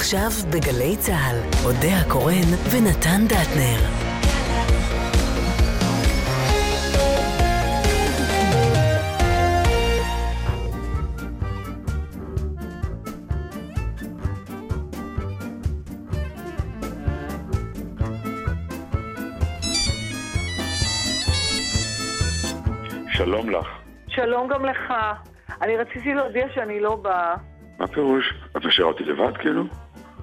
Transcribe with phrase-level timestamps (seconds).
[0.00, 3.80] עכשיו בגלי צה"ל, אודה הקורן ונתן דטנר.
[23.12, 23.66] שלום לך.
[24.08, 24.92] שלום גם לך.
[25.62, 27.34] אני רציתי להודיע שאני לא באה.
[27.78, 28.34] מה פירוש?
[28.56, 29.64] את משאירה אותי לבד כאילו?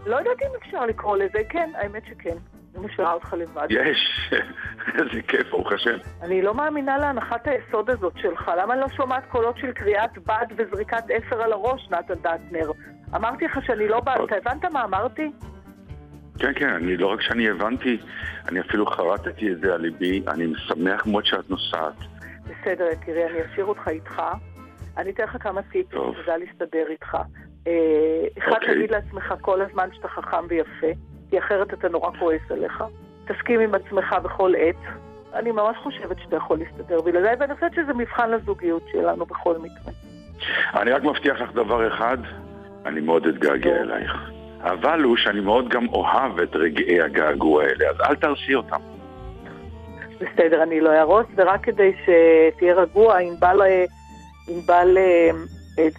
[0.05, 2.37] לא יודעת אם אפשר לקרוא לזה, כן, האמת שכן.
[2.75, 3.67] אני משאירה אותך לבד.
[3.69, 4.31] יש,
[4.99, 5.97] איזה כיף, ברוך השם.
[6.21, 8.51] אני לא מאמינה להנחת היסוד הזאת שלך.
[8.57, 12.71] למה אני לא שומעת קולות של קריאת בד וזריקת אפר על הראש, נתן דטנר?
[13.15, 15.31] אמרתי לך שאני לא באה, אתה הבנת מה אמרתי?
[16.39, 17.97] כן, כן, אני לא רק שאני הבנתי,
[18.47, 21.93] אני אפילו חרטתי את זה על ליבי, אני שמח מאוד שאת נוסעת.
[22.43, 24.21] בסדר, יקירי, אני אשאיר אותך איתך.
[24.97, 26.15] אני אתן לך כמה טיפים, טוב.
[26.23, 27.17] תדע להסתדר איתך.
[27.67, 28.75] אה, אחד, אוקיי.
[28.75, 30.87] תגיד לעצמך כל הזמן שאתה חכם ויפה,
[31.29, 32.83] כי אחרת אתה נורא כועס עליך.
[33.27, 34.75] תסכים עם עצמך בכל עת.
[35.33, 39.93] אני ממש חושבת שאתה יכול להסתדר בלעדיי, ואני חושבת שזה מבחן לזוגיות שלנו בכל מקרה.
[40.81, 42.17] אני רק מבטיח לך דבר אחד,
[42.85, 43.69] אני מאוד אתגעגע.
[43.69, 44.11] אלייך.
[44.61, 48.79] אבל הוא שאני מאוד גם אוהב את רגעי הגעגוע האלה, אז אל תרסי אותם.
[50.15, 53.61] בסדר, אני לא אהרוס, ורק כדי שתהיה רגוע, ענבל
[54.47, 55.29] ענבל, אה,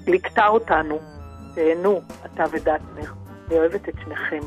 [0.07, 1.18] ליקטה אותנו.
[1.59, 3.13] תהנו, אתה ודטנר.
[3.49, 4.41] אני אוהבת את שניכם.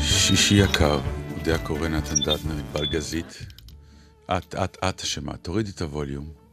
[0.00, 1.00] שישי יקר,
[1.38, 3.38] אודה הקורא נתן דטנר, ענבל גזית.
[4.36, 6.47] את, את, את אשמה, תורידי את הווליום.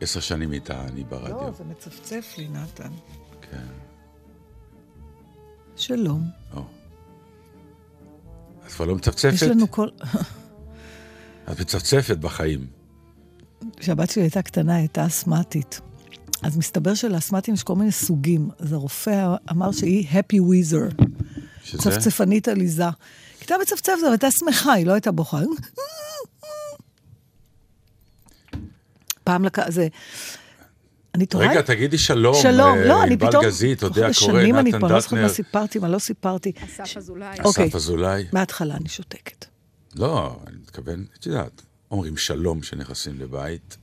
[0.00, 1.36] עשר שנים איתה אני ברדיו.
[1.36, 2.90] לא, זה מצפצף לי, נתן.
[3.50, 3.66] כן.
[5.76, 6.22] שלום.
[6.54, 6.64] או.
[8.66, 9.32] את כבר לא מצפצפת?
[9.34, 9.88] יש לנו כל...
[11.52, 12.66] את מצפצפת בחיים.
[13.76, 15.80] כשהבת שלי הייתה קטנה, היא הייתה אסתמטית.
[16.42, 18.50] אז מסתבר שלאסתמטים יש כל מיני סוגים.
[18.58, 21.04] אז הרופא אמר שהיא happy wheezer,
[21.64, 21.82] שזה?
[21.82, 22.84] צפצפנית עליזה.
[22.84, 22.92] היא
[23.40, 25.40] הייתה מצפצפת, אבל הייתה שמחה, היא לא הייתה בוכה.
[29.28, 29.62] פעם לקח...
[29.68, 29.88] זה...
[31.14, 31.50] אני תוהה...
[31.50, 32.34] רגע, תגידי שלום.
[32.42, 33.44] שלום, אה, לא, אני פתאום...
[33.44, 36.52] גזית, אודה הקורא, שנים אני נתן כבר לא זוכרת דטנר, מה סיפרתי, מה לא סיפרתי.
[36.64, 37.36] אסף אזולאי.
[37.44, 37.66] אוקיי.
[37.68, 38.24] אסף אזולאי.
[38.32, 39.46] מההתחלה אני שותקת.
[39.96, 43.76] לא, אני מתכוון, את יודעת, אומרים שלום כשנכנסים לבית.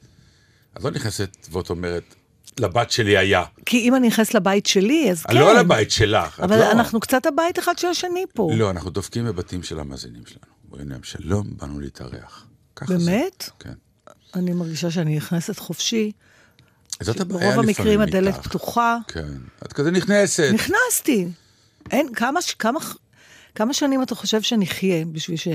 [0.78, 2.16] את לא נכנסת ואת אומרת,
[2.60, 3.44] לבת שלי היה.
[3.66, 5.38] כי אם אני נכנסת לבית שלי, אז כן.
[5.38, 6.40] לא על הבית שלך.
[6.40, 6.72] את אבל לא.
[6.72, 8.50] אנחנו קצת הבית אחד של השני פה.
[8.56, 10.54] לא, אנחנו דופקים בבתים של המאזינים שלנו.
[10.72, 12.48] אומרים להם, שלום, באנו להתארח.
[12.76, 13.12] ככה זה.
[13.12, 13.50] באמת?
[13.60, 13.74] כן.
[14.38, 16.12] אני מרגישה שאני נכנסת חופשי.
[17.02, 18.48] זאת הבעיה ברוב לפעמים המקרים הדלת איתך.
[18.48, 18.98] פתוחה.
[19.08, 19.28] כן.
[19.66, 20.52] את כזה נכנסת.
[20.54, 21.28] נכנסתי.
[21.92, 22.80] אין, כמה, כמה,
[23.56, 25.48] כמה שנים אתה חושב שנחיה בשביל ש...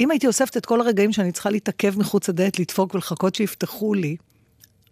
[0.00, 4.16] אם הייתי אוספת את כל הרגעים שאני צריכה להתעכב מחוץ לדלת, לדפוק ולחכות שיפתחו לי,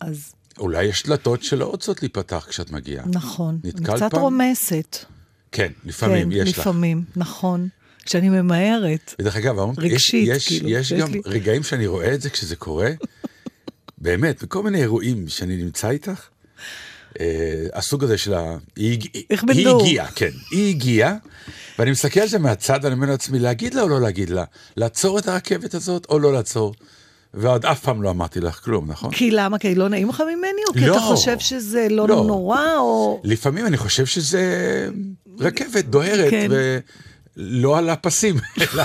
[0.01, 3.07] אז אולי יש דלתות שלא רוצות להיפתח כשאת מגיעה.
[3.07, 3.59] נכון.
[3.65, 4.21] אני נתקלת קצת פעם?
[4.21, 4.99] רומסת.
[5.53, 6.59] כן, לפעמים כן, יש לך.
[6.59, 7.69] לפעמים, נכון.
[8.07, 9.15] כשאני ממהרת.
[9.19, 12.31] ודרך אגב, רגשית, יש, כאילו, יש, יש יש גם לי- רגעים שאני רואה את זה
[12.31, 12.91] כשזה קורה,
[13.99, 16.21] באמת, בכל מיני אירועים שאני נמצא איתך,
[17.21, 17.27] אה,
[17.75, 18.57] הסוג הזה של ה...
[18.77, 19.69] היא, היא.
[19.69, 21.15] הגיעה, כן, היא הגיעה,
[21.79, 24.45] ואני מסתכל על זה מהצד, ואני אומר לעצמי, להגיד לה או לא להגיד לה?
[24.77, 26.75] לעצור את הרכבת הזאת או לא לעצור?
[27.35, 29.11] ועוד אף פעם לא אמרתי לך כלום, נכון?
[29.13, 29.59] כי למה?
[29.59, 30.61] כי לא נעים לך ממני?
[30.69, 30.93] או כי לא.
[30.93, 32.25] אתה חושב שזה לא, לא.
[32.27, 32.77] נורא?
[32.77, 33.21] או...
[33.25, 34.45] לפעמים אני חושב שזה
[35.41, 36.49] רכבת דוהרת, כן.
[37.37, 38.85] ולא על הפסים, אלא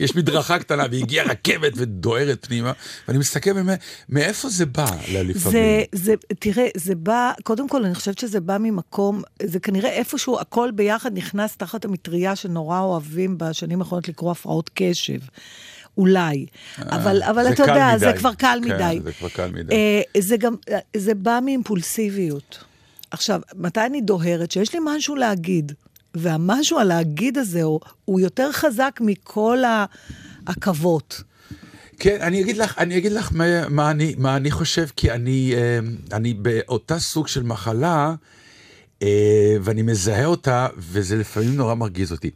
[0.00, 2.72] יש מדרכה קטנה והגיעה רכבת ודוהרת פנימה,
[3.08, 5.34] ואני מסתכל באמת, מאיפה זה בא לפעמים?
[5.34, 10.40] זה, זה, תראה, זה בא, קודם כל, אני חושבת שזה בא ממקום, זה כנראה איפשהו
[10.40, 15.18] הכל ביחד נכנס תחת המטריה שנורא אוהבים בשנים האחרונות לקרוא הפרעות קשב.
[15.98, 16.46] אולי.
[16.78, 17.98] אבל, אבל זה אתה יודע, מדי.
[17.98, 19.00] זה כבר קל כן, מדי.
[19.04, 19.74] זה כבר קל מדי.
[19.74, 22.64] אה, זה גם, אה, זה בא מאימפולסיביות.
[23.10, 24.50] עכשיו, מתי אני דוהרת?
[24.50, 25.72] שיש לי משהו להגיד,
[26.14, 29.58] והמשהו הלהגיד הזה הוא, הוא יותר חזק מכל
[30.46, 31.22] העכבות.
[31.98, 35.54] כן, אני אגיד לך, אני אגיד לך מה, מה, אני, מה אני חושב, כי אני,
[35.56, 35.78] אה,
[36.16, 38.14] אני באותה סוג של מחלה,
[39.02, 42.30] אה, ואני מזהה אותה, וזה לפעמים נורא מרגיז אותי.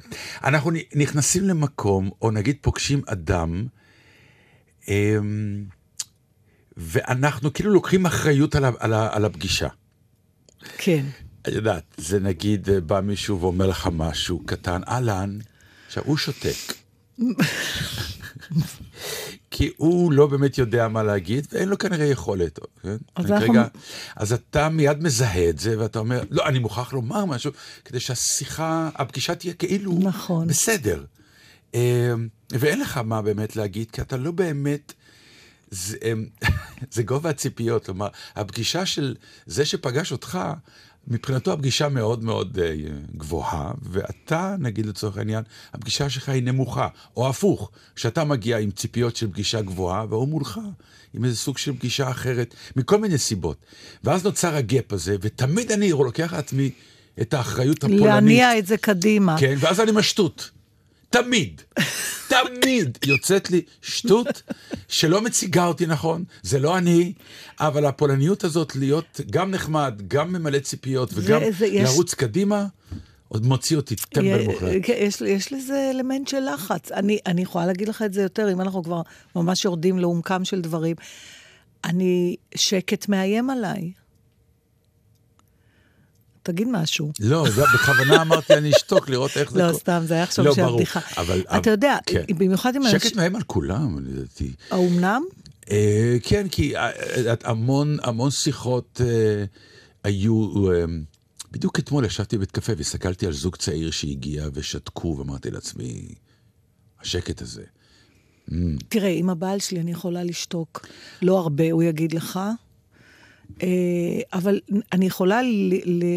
[0.44, 3.66] אנחנו נכנסים למקום, או נגיד פוגשים אדם,
[4.88, 5.16] אה,
[6.76, 9.68] ואנחנו כאילו לוקחים אחריות על, על, על הפגישה.
[10.78, 11.04] כן.
[11.54, 15.38] יודעת, זה נגיד, אה, בא מישהו ואומר לך משהו קטן, אהלן,
[15.86, 16.74] עכשיו הוא שותק.
[19.50, 22.58] כי הוא לא באמת יודע מה להגיד, ואין לו כנראה יכולת.
[22.82, 22.96] כן?
[23.16, 23.54] אז אנחנו-
[24.16, 27.52] אז אתה מיד מזהה את זה, ואתה אומר, לא, אני מוכרח לומר משהו,
[27.84, 30.46] כדי שהשיחה, הפגישה תהיה כאילו נכון.
[30.46, 31.04] בסדר.
[31.74, 32.12] אה,
[32.52, 34.92] ואין לך מה באמת להגיד, כי אתה לא באמת...
[35.70, 36.26] זה, אמ,
[36.94, 39.14] זה גובה הציפיות, כלומר, הפגישה של
[39.46, 40.38] זה שפגש אותך,
[41.10, 42.74] מבחינתו הפגישה מאוד מאוד אה,
[43.16, 49.16] גבוהה, ואתה, נגיד לצורך העניין, הפגישה שלך היא נמוכה, או הפוך, שאתה מגיע עם ציפיות
[49.16, 50.60] של פגישה גבוהה, והוא מולך
[51.14, 53.56] עם איזה סוג של פגישה אחרת, מכל מיני סיבות.
[54.04, 56.70] ואז נוצר הגאפ הזה, ותמיד אני לוקח לעצמי
[57.20, 58.06] את האחריות הפולנית.
[58.06, 59.36] להניע את זה קדימה.
[59.40, 60.50] כן, ואז אני משטות.
[61.10, 61.62] תמיד,
[62.28, 64.42] תמיד יוצאת לי שטות
[64.88, 67.12] שלא מציגה אותי נכון, זה לא אני,
[67.60, 72.66] אבל הפולניות הזאת להיות גם נחמד, גם ממלא ציפיות וגם זה- יש- לרוץ קדימה,
[73.28, 74.72] עוד מוציא אותי טמבל מוחלט.
[74.82, 76.92] כן, יש, יש לזה אלמנט של לחץ.
[76.92, 79.02] אני, אני יכולה להגיד לך את זה יותר, אם אנחנו כבר
[79.36, 80.96] ממש יורדים לעומקם של דברים.
[81.84, 83.92] אני, שקט מאיים עליי.
[86.48, 87.12] תגיד משהו.
[87.20, 89.72] לא, זה בכוונה אמרתי אני אשתוק לראות איך זה לא.
[89.72, 91.00] סתם, זה היה עכשיו לא, שהיה ברור, בדיחה.
[91.16, 92.22] אבל- אתה יודע, כן.
[92.38, 93.16] במיוחד עם שקט.
[93.16, 94.52] מאיים על כולם, לדעתי.
[94.70, 95.22] האומנם?
[95.70, 99.00] אה, כן, כי אה, אה, המון, המון שיחות
[100.04, 100.52] היו...
[101.50, 106.08] בדיוק אתמול ישבתי בבית קפה והסתכלתי על זוג צעיר שהגיע ושתקו, ואמרתי לעצמי,
[107.00, 107.62] השקט הזה.
[108.88, 110.86] תראה, עם הבעל שלי אני יכולה לשתוק.
[111.22, 112.40] לא הרבה, הוא יגיד לך.
[113.62, 113.68] אה,
[114.32, 114.60] אבל
[114.92, 115.40] אני יכולה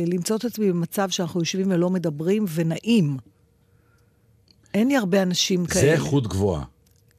[0.08, 3.18] למצוא את עצמי במצב שאנחנו יושבים ולא מדברים, ונעים.
[4.74, 5.82] אין לי הרבה אנשים כאלה.
[5.82, 6.64] זה איכות גבוהה.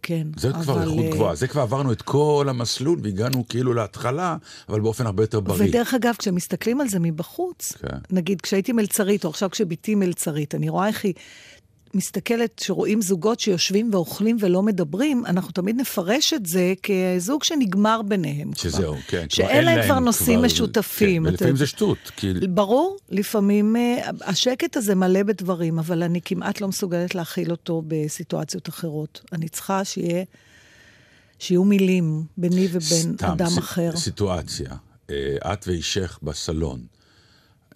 [0.03, 0.27] כן.
[0.37, 1.35] זה כבר אבל, איכות אה, גבוהה.
[1.35, 4.37] זה כבר עברנו את כל המסלול והגענו כאילו להתחלה,
[4.69, 5.69] אבל באופן הרבה יותר בריא.
[5.69, 7.97] ודרך אגב, כשמסתכלים על זה מבחוץ, כן.
[8.11, 11.15] נגיד כשהייתי מלצרית, או עכשיו כשבתי מלצרית, אני רואה איך היא
[11.95, 18.53] מסתכלת, שרואים זוגות שיושבים ואוכלים ולא מדברים, אנחנו תמיד נפרש את זה כזוג שנגמר ביניהם.
[18.53, 18.71] כבר.
[18.71, 19.19] שזהו, כן.
[19.19, 21.23] כבר שאין להם כבר נושאים כבר- משותפים.
[21.25, 21.57] כן, ולפעמים.
[21.57, 21.99] זה שטות.
[22.17, 22.33] כי...
[22.49, 28.69] ברור, לפעמים אה, השקט הזה מלא בדברים, אבל אני כמעט לא מסוגלת להכיל אותו בסיטואציות
[28.69, 29.21] אחרות.
[29.33, 30.25] אני צריכה שיהיה,
[31.39, 33.97] שיהיו מילים ביני ובין סתם, אדם ס- אחר.
[33.97, 34.71] סיטואציה.
[35.11, 36.81] אה, את ואישך בסלון.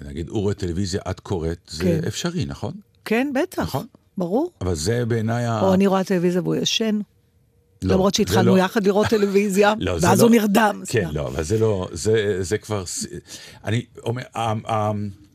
[0.05, 2.01] נגיד, הוא רואה טלוויזיה, את קוראת, זה כן.
[2.07, 2.73] אפשרי, נכון?
[3.05, 3.63] כן, בטח.
[3.63, 3.87] נכון.
[4.19, 4.51] ברור.
[4.61, 5.61] אבל זה בעיניי ה...
[5.61, 7.01] או אני רואה טלוויזיה והוא ישן.
[7.83, 10.83] לא, למרות שהתחלנו לא- יחד לראות טלוויזיה, לא, ואז לא- הוא נרדם.
[10.89, 11.15] כן, סתם.
[11.17, 12.85] לא, אבל זה לא, זה, זה כבר,
[13.65, 14.23] אני אומר,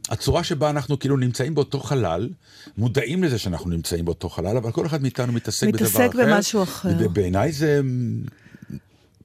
[0.10, 2.30] הצורה שבה אנחנו כאילו נמצאים באותו חלל,
[2.78, 6.00] מודעים לזה שאנחנו נמצאים באותו חלל, אבל כל אחד מאיתנו מתעסק בדבר אחר.
[6.06, 6.90] מתעסק במשהו אחר.
[7.00, 7.82] ובעיניי זה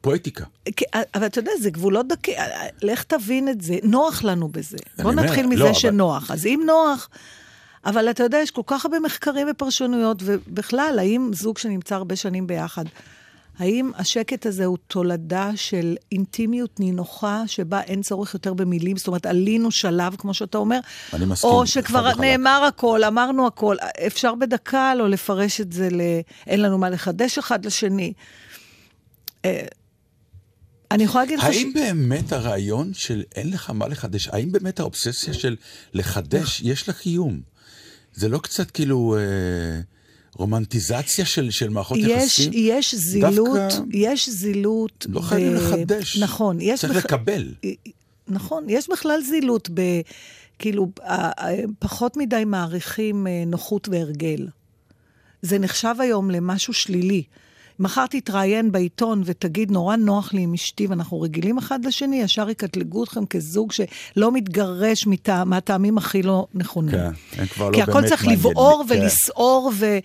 [0.00, 0.44] פואטיקה.
[1.14, 2.35] אבל אתה יודע, זה גבולות דקי,
[2.82, 4.76] לך תבין את זה, נוח לנו בזה.
[5.02, 6.31] בוא אומר, נתחיל לא, מזה אבל- שנוח.
[6.31, 7.09] אז אם נוח,
[7.84, 12.46] אבל אתה יודע, יש כל כך הרבה מחקרים ופרשנויות, ובכלל, האם זוג שנמצא הרבה שנים
[12.46, 12.84] ביחד,
[13.58, 19.26] האם השקט הזה הוא תולדה של אינטימיות נינוחה, שבה אין צורך יותר במילים, זאת אומרת,
[19.26, 20.81] עלינו שלב, כמו שאתה אומר,
[21.12, 22.14] אני מסכים, או שכבר.
[22.20, 23.76] נאמר הכל, אמרנו הכל,
[24.06, 26.00] אפשר בדקה לא לפרש את זה ל...
[26.46, 28.12] אין לנו מה לחדש אחד לשני.
[29.44, 29.67] אה,
[30.90, 31.44] אני יכולה להגיד לך...
[31.44, 35.56] האם באמת הרעיון של אין לך מה לחדש, האם באמת האובססיה של
[35.94, 37.40] לחדש, יש לה קיום?
[38.17, 39.81] זה לא קצת כאילו אה,
[40.35, 42.51] רומנטיזציה של, של מערכות יש, יחסים?
[42.55, 45.07] יש זילות, דווקא יש זילות.
[45.09, 46.19] לא חייבים לחדש.
[46.19, 46.81] נכון, יש...
[46.81, 47.55] צריך לקבל.
[48.29, 49.81] נכון, יש בכלל זילות ב...
[50.59, 54.47] כאילו, ה- ה- פחות מדי מעריכים אה, נוחות והרגל.
[55.43, 57.23] זה נחשב היום למשהו שלילי.
[57.78, 63.04] מחר תתראיין בעיתון ותגיד, נורא נוח לי עם אשתי ואנחנו רגילים אחד לשני, ישר יקטלגו
[63.04, 66.90] אתכם כזוג שלא מתגרש מטע- מהטעמים הכי לא נכונים.
[66.90, 68.50] כן, הם כבר לא כי הכל באמת צריך מעניינים.
[68.50, 69.00] לבעור כן.
[69.00, 69.99] ולסעור ו...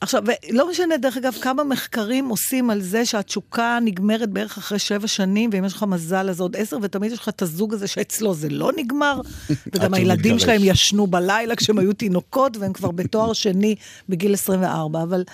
[0.00, 5.06] עכשיו, לא משנה, דרך אגב, כמה מחקרים עושים על זה שהתשוקה נגמרת בערך אחרי שבע
[5.06, 8.34] שנים, ואם יש לך מזל אז עוד עשר, ותמיד יש לך את הזוג הזה שאצלו
[8.34, 9.20] זה לא נגמר,
[9.74, 10.42] וגם הילדים מתגרש.
[10.42, 13.74] שלהם ישנו בלילה כשהם היו תינוקות, והם כבר בתואר שני
[14.08, 15.24] בגיל 24, אבל...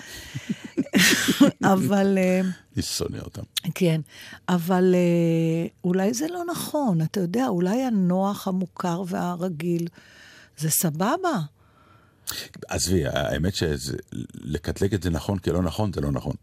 [1.63, 2.17] אבל...
[2.17, 2.41] אה,
[2.75, 3.41] אני שונא אותם.
[3.75, 4.01] כן,
[4.49, 9.87] אבל אה, אולי זה לא נכון, אתה יודע, אולי הנוח, המוכר והרגיל,
[10.57, 11.39] זה סבבה.
[12.67, 16.33] עזבי, האמת שלקטלג את זה נכון כלא נכון, זה לא נכון.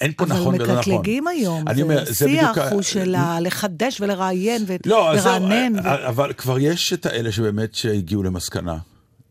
[0.00, 0.94] אין פה אבל נכון ולא נכון.
[0.94, 5.72] מקטלגים היום, אני אומר, זה ה- הוא של ה- לחדש ולראיין לא, ולרענן.
[5.76, 8.78] ו- א- אבל כבר יש את האלה שבאמת שהגיעו למסקנה,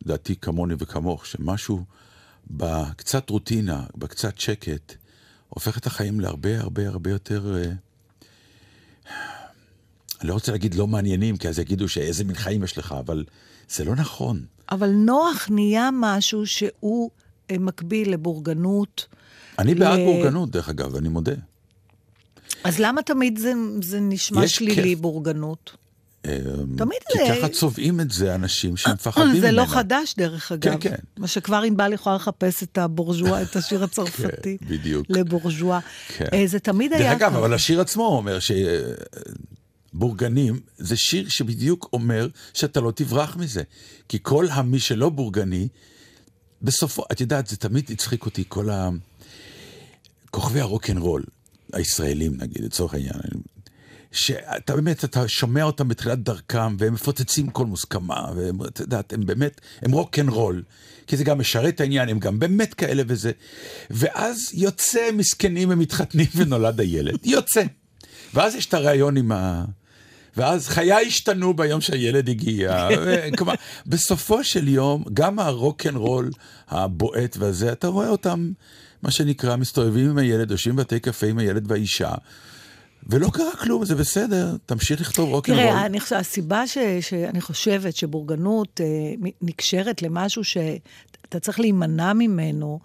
[0.06, 1.84] לדעתי כמוני וכמוך, שמשהו
[2.52, 4.94] בקצת רוטינה, בקצת שקט,
[5.50, 7.56] הופך את החיים להרבה הרבה הרבה יותר...
[7.58, 7.72] אה,
[10.22, 13.24] אני לא רוצה להגיד לא מעניינים, כי אז יגידו שאיזה מין חיים יש לך, אבל
[13.70, 14.46] זה לא נכון.
[14.72, 17.10] אבל נוח נהיה משהו שהוא
[17.52, 19.08] אה, מקביל לבורגנות.
[19.60, 21.34] אני בעד ל- בורגנות, דרך אגב, אני מודה.
[22.64, 25.00] אז למה תמיד זה, זה נשמע שלילי, כיף.
[25.00, 25.76] בורגנות?
[26.26, 26.38] אה,
[26.78, 29.40] תמיד כי זה- ככה צובעים את זה אנשים שמפחדים ממנה.
[29.42, 30.78] זה לא חדש, דרך אגב.
[30.80, 30.96] כן.
[31.18, 34.58] מה שכבר ענבל יכולה לחפש את הבורז'ואה, את השיר הצרפתי.
[34.60, 35.06] כן, בדיוק.
[35.10, 35.80] לבורז'ואה.
[36.18, 36.26] כן.
[36.34, 37.14] אה, זה תמיד היה...
[37.14, 37.36] דרך אגב.
[37.36, 38.38] אבל השיר עצמו אומר
[39.94, 43.64] שבורגנים זה שיר שבדיוק אומר שאתה לא תברח מזה.
[44.10, 45.68] כי כל המי שלא בורגני,
[46.62, 48.90] בסופו, את יודעת, זה תמיד הצחיק אותי, כל ה...
[50.32, 51.24] כוכבי הרוקנרול,
[51.74, 53.14] הישראלים נגיד, לצורך העניין,
[54.12, 59.26] שאתה באמת, אתה שומע אותם בתחילת דרכם, והם מפוצצים כל מוסכמה, והם, את יודעת, הם
[59.26, 60.64] באמת, הם רוקנרול,
[61.08, 63.32] כי זה גם משרת העניין, הם גם באמת כאלה וזה.
[63.90, 67.64] ואז יוצא מסכנים, הם מתחתנים ונולד הילד, יוצא.
[68.34, 69.66] ואז יש את הריאיון עם ה...
[70.38, 72.88] ואז חיי השתנו ביום שהילד הגיע.
[73.06, 73.54] ו- כלומר,
[73.86, 76.30] בסופו של יום, גם הרוקנרול
[76.68, 78.52] הבועט והזה, אתה רואה אותם,
[79.04, 82.12] מה שנקרא, מסתובבים עם הילד, יושבים בבתי קפה עם הילד והאישה,
[83.08, 85.62] ולא קרה כלום, זה בסדר, תמשיך לכתוב רוקנרול.
[85.62, 88.86] תראה, אני הסיבה ש, שאני חושבת שבורגנות אה,
[89.42, 92.80] נקשרת למשהו שאתה צריך להימנע ממנו,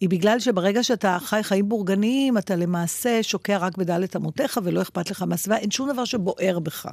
[0.00, 5.10] היא בגלל שברגע שאתה חי חיים בורגניים, אתה למעשה שוקע רק בדלת אמותיך ולא אכפת
[5.10, 6.88] לך מהסביבה, אין שום דבר שבוער בך.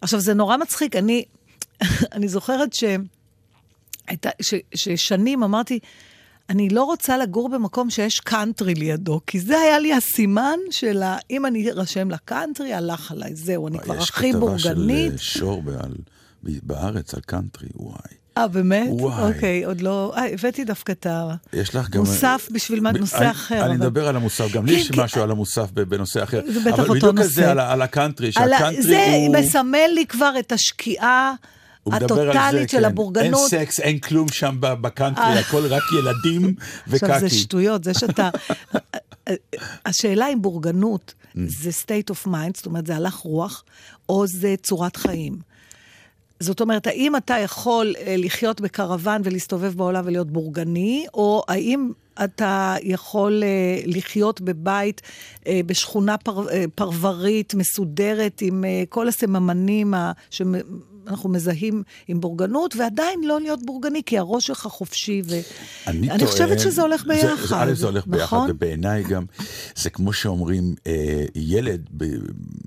[0.00, 1.24] עכשיו, זה נורא מצחיק, אני,
[2.14, 2.84] אני זוכרת ש,
[4.06, 5.78] הייתה, ש, ששנים אמרתי,
[6.50, 11.16] אני לא רוצה לגור במקום שיש קאנטרי לידו, כי זה היה לי הסימן של ה...
[11.30, 14.62] אם אני ארשם לקאנטרי, הלך עליי, זהו, אני כבר הכי יש בורגנית.
[15.12, 15.94] כתבה של אה, שור בעל,
[16.42, 17.96] בארץ על קאנטרי, וואי.
[18.38, 18.86] אה, באמת?
[18.90, 19.32] וואי.
[19.34, 20.12] אוקיי, עוד לא...
[20.16, 21.06] אה, הבאתי דווקא את
[21.52, 22.00] יש לך גם...
[22.00, 23.54] המוסף בשביל מה- נושא אחר.
[23.54, 25.00] אני אבל- מדבר על המוסף, גם לי כן, יש כן.
[25.02, 26.40] משהו על המוסף בנושא אחר.
[26.52, 27.50] זה בטח אבל אותו בדיוק נושא.
[27.50, 29.36] על ה- על הקאנטרי, ה- שהקאנטרי זה הוא...
[29.36, 31.34] מסמל לי כבר את השקיעה
[31.92, 32.84] הטוטלית של כן.
[32.84, 33.52] הבורגנות.
[33.52, 35.38] אין סקס, אין כלום שם בקאנטרי, אה.
[35.38, 36.54] הכל רק ילדים
[36.92, 37.34] עכשיו, זה וקקי.
[37.38, 38.30] שטויות, זה שאתה...
[39.86, 41.14] השאלה אם בורגנות
[41.46, 43.64] זה state of mind, זאת אומרת, זה הלך רוח,
[44.08, 45.50] או זה צורת חיים.
[46.40, 51.90] זאת אומרת, האם אתה יכול אה, לחיות בקרוון ולהסתובב בעולם ולהיות בורגני, או האם
[52.24, 53.48] אתה יכול אה,
[53.86, 55.02] לחיות בבית,
[55.46, 60.12] אה, בשכונה פר, אה, פרברית, מסודרת, עם אה, כל הסממנים ה-
[61.06, 65.22] שאנחנו מזהים עם בורגנות, ועדיין לא להיות בורגני, כי הראש שלך חופשי,
[65.86, 67.46] ואני טוען- חושבת שזה הולך זה- ביחד.
[67.46, 68.50] זה, א', זה הולך ביחד, נכון?
[68.50, 69.24] ובעיניי גם,
[69.76, 72.04] זה כמו שאומרים, אה, ילד, ב,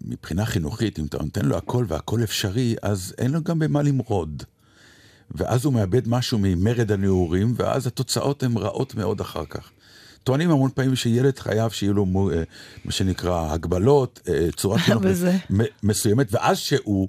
[0.05, 4.43] מבחינה חינוכית, אם אתה נותן לו הכל והכל אפשרי, אז אין לו גם במה למרוד.
[5.31, 9.69] ואז הוא מאבד משהו ממרד הנעורים, ואז התוצאות הן רעות מאוד אחר כך.
[10.23, 12.43] טוענים המון פעמים שילד חייב שיהיו לו אה,
[12.85, 15.03] מה שנקרא הגבלות, אה, צורת חינוך
[15.83, 17.07] מסוימת, ואז שהוא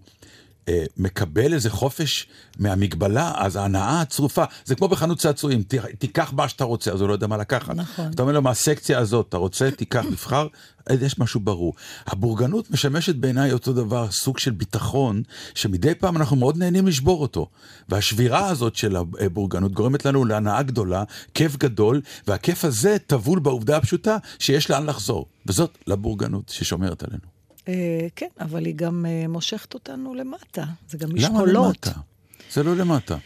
[0.97, 2.27] מקבל איזה חופש
[2.59, 5.63] מהמגבלה, אז ההנאה הצרופה, זה כמו בחנות צעצועים,
[5.99, 7.75] תיקח מה שאתה רוצה, אז הוא לא יודע מה לקחת.
[7.77, 8.11] נכון.
[8.15, 10.47] אתה אומר לו, מהסקציה הזאת, אתה רוצה, תיקח, תבחר,
[10.87, 11.75] אז יש משהו ברור.
[12.07, 15.23] הבורגנות משמשת בעיניי אותו דבר, סוג של ביטחון,
[15.55, 17.49] שמדי פעם אנחנו מאוד נהנים לשבור אותו.
[17.89, 21.05] והשבירה הזאת של הבורגנות גורמת לנו להנאה גדולה,
[21.35, 25.27] כיף גדול, והכיף הזה טבול בעובדה הפשוטה שיש לאן לחזור.
[25.47, 27.34] וזאת לבורגנות ששומרת עלינו.
[27.69, 30.65] אה, כן, אבל היא גם אה, מושכת אותנו למטה.
[30.89, 31.87] זה גם למה משקולות.
[31.87, 32.01] למטה?
[32.53, 33.17] זה לא למטה.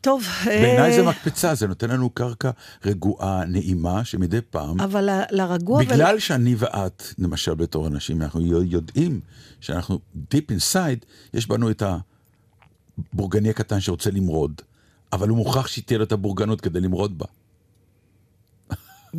[0.00, 2.50] טוב, בעיניי אה, זה מקפצה, זה נותן לנו קרקע
[2.84, 5.84] רגועה, נעימה, שמדי פעם, אבל לרגוע...
[5.84, 9.20] בגלל שאני ואת, למשל בתור אנשים, אנחנו יודעים
[9.60, 11.04] שאנחנו deep inside,
[11.34, 11.82] יש בנו את
[13.12, 14.62] הבורגני הקטן שרוצה למרוד,
[15.12, 17.26] אבל הוא מוכרח שתהיה לו את הבורגנות כדי למרוד בה.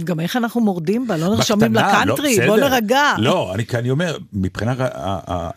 [0.03, 2.58] גם איך אנחנו מורדים בה, לא נרשמים בקטנה, לקאנטרי, לא, בוא.
[2.58, 3.13] נרגע.
[3.17, 4.77] לא, אני, אני אומר, מבחינת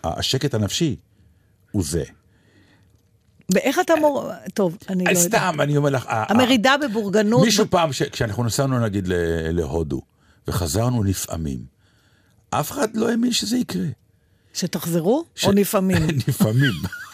[0.05, 0.97] השקט הנפשי,
[1.71, 2.05] הוא זה.
[3.55, 4.31] ואיך אתה מור...
[4.55, 5.27] טוב, אני לא יודעת.
[5.27, 7.45] סתם, אני אומר לך, המרידה בבורגנות...
[7.45, 9.05] מישהו פעם, כשאנחנו נסענו נגיד
[9.53, 10.03] להודו,
[10.49, 11.59] וחזרנו נפעמים,
[12.51, 13.87] אף אחד לא האמין שזה יקרה.
[14.55, 16.07] שתחזרו, או לפעמים?
[16.29, 16.73] לפעמים.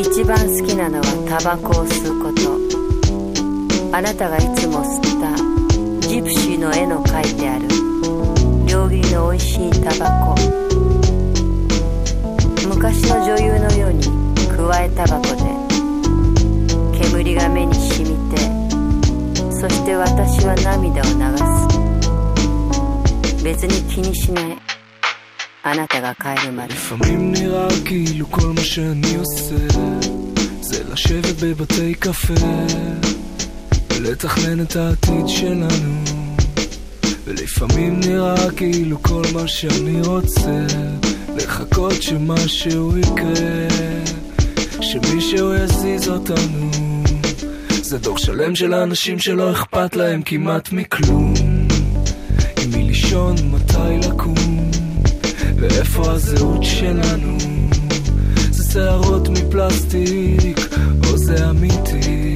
[0.00, 2.56] 一番好きなのはタバコを吸うこと。
[3.96, 5.36] あなたがいつも吸った
[6.06, 7.66] ジプシーの絵の描いてある。
[8.68, 10.36] 両切りの美味しいタバコ。
[12.68, 14.04] 昔の女優のように
[14.46, 15.42] くわえタバコで
[17.00, 18.36] 煙が目にしみて
[19.50, 21.10] そして私は涙を流
[23.34, 23.42] す。
[23.42, 24.67] 別に気にしない。
[25.63, 29.67] あなたが帰るまで לפעמים נראה כאילו כל מה שאני עושה
[30.61, 32.33] זה לשבת בבתי קפה
[33.93, 36.03] ולתכנן את העתיד שלנו
[37.25, 40.65] ולפעמים נראה כאילו כל מה שאני רוצה
[41.35, 44.03] לחכות שמשהו יקרה
[44.81, 46.71] שמישהו יזיז אותנו.
[47.81, 51.33] זה דור שלם של האנשים שלא אכפת להם כמעט מכלום.
[52.63, 54.71] עם מי לישון, מתי לקום,
[55.55, 57.37] ואיפה הזהות שלנו.
[58.51, 60.59] זה שערות מפלסטיק,
[61.07, 62.35] או זה אמיתי.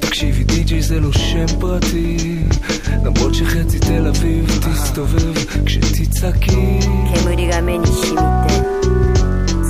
[0.00, 2.38] תקשיבי, די.ג'יי זה לא שם פרטי,
[3.04, 5.34] למרות שחצי תל אביב תסתובב
[5.66, 6.80] כשתצעקי.
[7.14, 8.54] 煙が目に染みて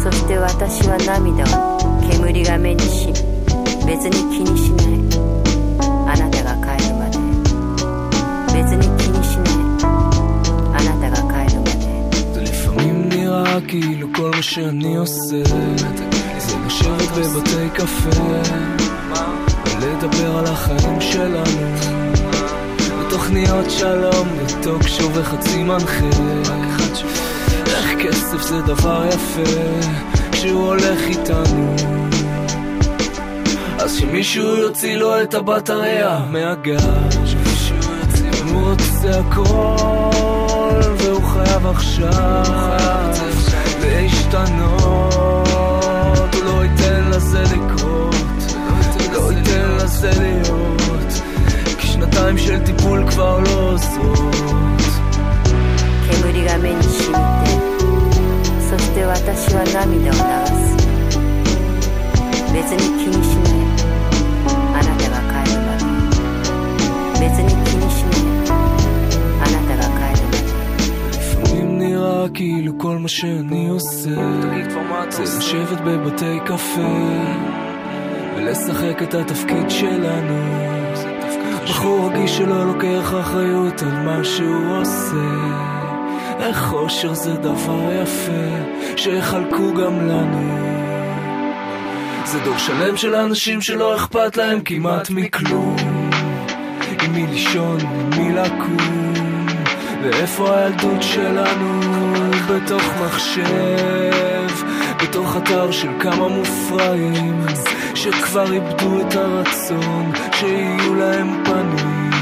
[0.02, 1.78] そして私は涙を
[2.10, 3.08] 煙が目にし
[3.86, 4.96] 別に気にしない
[6.08, 7.18] あなたが帰るまで
[8.54, 8.95] 別に
[13.67, 15.43] כאילו כל מה שאני עושה
[16.37, 18.21] זה לשבת בבתי קפה
[19.81, 21.75] ולדבר על החיים שלנו
[22.99, 26.05] בתוכניות שלום וטוק שואו וחצי מנחה
[27.67, 29.59] איך כסף זה דבר יפה
[30.31, 31.75] כשהוא הולך איתנו
[33.79, 37.35] אז שמישהו יוציא לו את הבטריה מהגז
[38.41, 39.96] אם הוא רוצה הכל
[41.56, 42.42] חייב עכשיו
[43.80, 44.74] להשתנות
[46.34, 48.14] הוא לא ייתן לזה לקרות
[49.12, 51.12] לא ייתן לזה להיות
[51.78, 54.32] כי שנתיים של טיפול כבר לא עוזרות
[56.10, 57.14] 煙が目に染み
[57.44, 57.50] て
[58.70, 60.18] そして私は涙を流
[60.58, 60.76] す
[62.52, 63.62] 別に気にしない
[64.74, 67.55] あなたが帰るまで別に
[72.27, 74.09] נראה כאילו כל מה שאני עושה.
[75.09, 77.09] זה לשבת בבתי קפה
[78.35, 80.37] ולשחק את התפקיד שלנו.
[81.63, 85.29] בחור רגיש שלא לוקח אחריות על מה שהוא עושה.
[86.39, 90.67] איך אושר זה דבר יפה שיחלקו גם לנו.
[92.25, 95.75] זה דור שלם של אנשים שלא אכפת להם כמעט מכלום.
[97.03, 99.16] עם מי לישון, עם מי לקום
[100.02, 101.80] ואיפה הילדות שלנו
[102.48, 103.42] בתוך מחשב
[105.02, 107.46] בתוך אתר של כמה מופרעים
[107.94, 112.12] שכבר איבדו את הרצון שיהיו להם פנים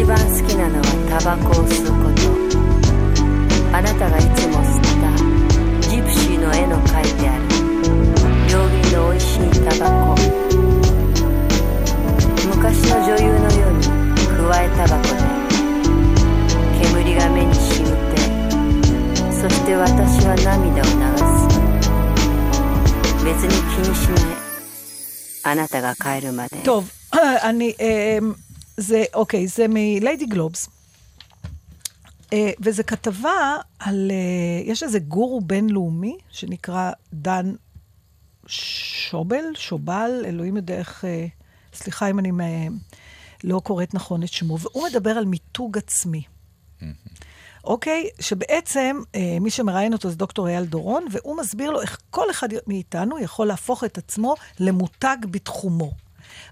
[0.00, 2.22] 一番好きなのはタバコを吸うこと
[3.76, 5.12] あなたがいつも吸った
[5.88, 7.42] ジプシーの絵の描いてある
[8.48, 10.16] 料理の美味しいタバコ
[12.48, 13.33] 昔の女優のように
[14.44, 15.16] くわえタバコで
[16.82, 17.92] 煙が目にしみて
[19.32, 21.60] そして私は涙を流す
[23.24, 24.36] 別に気にしない
[25.42, 26.90] あなたが帰るまで טוב,
[27.42, 27.74] אני...
[27.80, 28.18] אה,
[28.76, 30.68] זה, אוקיי, זה מליידי גלובס.
[32.32, 34.10] אה, וזה כתבה על...
[34.10, 37.54] אה, יש איזה גורו בינלאומי שנקרא דן
[38.46, 41.04] שובל, שובל, אלוהים יודע איך...
[41.04, 41.26] אה,
[41.74, 42.78] סליחה אם אני מ-
[43.45, 46.23] לא קוראת נכון את שמו, והוא מדבר על מיתוג עצמי.
[47.63, 48.09] אוקיי?
[48.19, 52.47] שבעצם אה, מי שמראיין אותו זה דוקטור אייל דורון, והוא מסביר לו איך כל אחד
[52.67, 55.91] מאיתנו יכול להפוך את עצמו למותג בתחומו.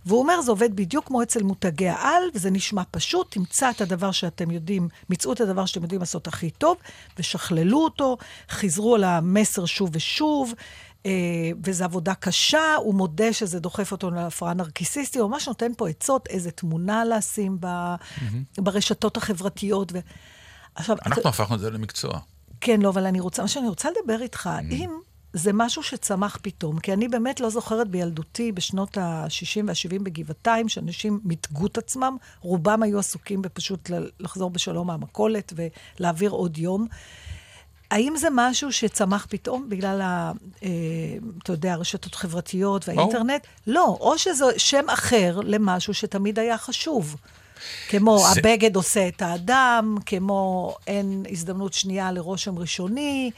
[0.06, 4.12] והוא אומר, זה עובד בדיוק כמו אצל מותגי העל, וזה נשמע פשוט, תמצא את הדבר
[4.12, 6.78] שאתם יודעים, מצאו את הדבר שאתם יודעים לעשות הכי טוב,
[7.20, 8.18] ושכללו אותו,
[8.50, 10.54] חזרו על המסר שוב ושוב,
[11.64, 16.28] וזו עבודה קשה, הוא מודה שזה דוחף אותו להפרעה נרקיסיסטית, הוא ממש נותן פה עצות,
[16.28, 17.68] איזה תמונה לשים ב,
[18.58, 19.92] ברשתות החברתיות.
[19.94, 20.00] ו...
[20.76, 22.20] עכשיו, אנחנו הפכנו את זה למקצוע.
[22.62, 24.90] כן, לא, אבל אני רוצה, מה שאני רוצה לדבר איתך, אם
[25.34, 31.20] זה משהו שצמח פתאום, כי אני באמת לא זוכרת בילדותי, בשנות ה-60 וה-70 בגבעתיים, שאנשים
[31.24, 33.90] מיתגו את עצמם, רובם היו עסוקים בפשוט
[34.20, 35.54] לחזור בשלום מהמכולת
[36.00, 36.88] ולהעביר עוד יום.
[37.94, 40.32] האם זה משהו שצמח פתאום בגלל, ה,
[40.64, 40.70] אה,
[41.44, 43.48] אתה יודע, הרשתות החברתיות והאינטרנט?
[43.68, 47.16] לא, או שזה שם אחר למשהו שתמיד היה חשוב.
[47.90, 53.32] כמו זה- הבגד עושה את האדם, כמו אין הזדמנות שנייה לרושם ראשוני.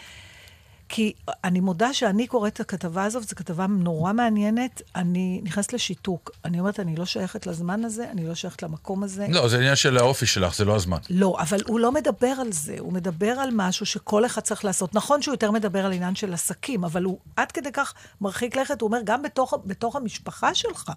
[0.90, 4.82] כי אני מודה שאני קוראת את הכתבה הזאת, זו כתבה נורא מעניינת.
[4.96, 6.32] אני נכנסת לשיתוק.
[6.46, 9.28] אני אומרת, אני לא שייכת לזמן הזה, אני לא שייכת למקום הזה.
[9.30, 10.98] לא, זה עניין של האופי שלך, זה לא הזמן.
[11.10, 14.96] לא, אבל הוא לא מדבר על זה, הוא מדבר על משהו שכל אחד צריך לעשות.
[14.96, 18.82] נכון שהוא יותר מדבר על עניין של עסקים, אבל הוא עד כדי כך מרחיק לכת,
[18.82, 20.92] הוא אומר, גם בתוך, בתוך המשפחה שלך,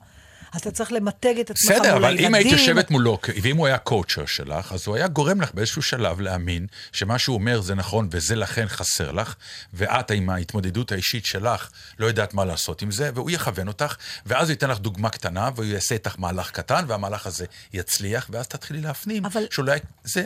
[0.57, 2.05] אתה צריך למתג את עצמך מול בסדר, הילדים.
[2.05, 5.55] אבל אם היית יושבת מולו, ואם הוא היה קואוצ'ר שלך, אז הוא היה גורם לך
[5.55, 9.35] באיזשהו שלב להאמין שמה שהוא אומר זה נכון וזה לכן חסר לך,
[9.75, 14.49] ואת עם ההתמודדות האישית שלך לא יודעת מה לעשות עם זה, והוא יכוון אותך, ואז
[14.49, 18.81] הוא ייתן לך דוגמה קטנה, והוא יעשה איתך מהלך קטן, והמהלך הזה יצליח, ואז תתחילי
[18.81, 20.25] להפנים אבל- שאולי זה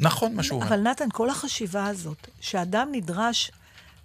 [0.00, 0.68] נכון מה שהוא אומר.
[0.68, 3.50] אבל נתן, כל החשיבה הזאת, שאדם נדרש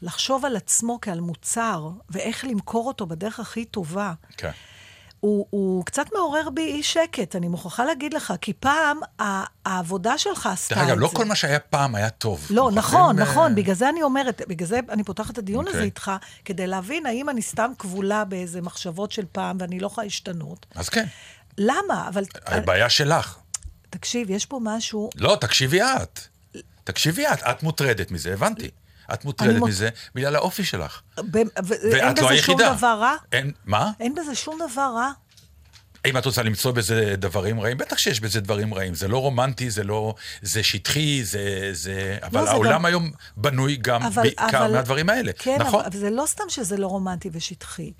[0.02, 4.52] לחשוב על עצמו כעל מוצר, ואיך למכור אותו בדרך הכי טובה, כן.
[5.24, 9.00] הוא, הוא קצת מעורר בי אי שקט, אני מוכרחה להגיד לך, כי פעם
[9.66, 10.94] העבודה שלך עשתה את דרך זה.
[10.94, 12.48] אגב, לא כל מה שהיה פעם היה טוב.
[12.50, 15.68] לא, נכון, חייבים, נכון, אה, בגלל זה אני אומרת, בגלל זה אני פותחת את הדיון
[15.68, 15.86] הזה אוקיי.
[15.86, 16.12] איתך,
[16.46, 20.66] כדי להבין האם אני סתם כבולה באיזה מחשבות של פעם ואני לא יכולה להשתנות.
[20.76, 21.06] אז כן,
[21.58, 22.08] למה?
[22.08, 23.38] אבל הבעיה שלך.
[23.90, 25.10] תקשיב, יש פה משהו...
[25.16, 26.20] לא, תקשיבי את.
[26.84, 28.70] תקשיבי את, את מוטרדת מזה, הבנתי.
[29.13, 31.02] את מוטרדת מוט- מזה בגלל האופי שלך.
[31.18, 32.74] ב- ו- אין ואת לא בזה שום היחידה.
[32.76, 33.16] דבר רע?
[33.32, 33.92] אין, מה?
[34.00, 35.12] אין בזה שום דבר רע.
[36.06, 38.96] אם את רוצה למצוא בזה דברים רעים, בטח שיש בזה דברים רעים.
[38.96, 40.16] זה לא רומנטי, זה לא...
[40.42, 41.70] זה שטחי, זה...
[41.72, 42.18] זה...
[42.24, 45.32] אבל לא, זה העולם גם- היום בנוי גם אבל, בעיקר אבל, מהדברים האלה.
[45.39, 45.86] כן, נכון?
[45.86, 47.94] אבל זה לא סתם שזה לא רומנטי ושטחי.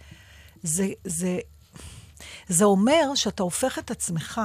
[0.64, 1.40] זה, זה,
[2.48, 4.42] זה אומר שאתה הופך את עצמך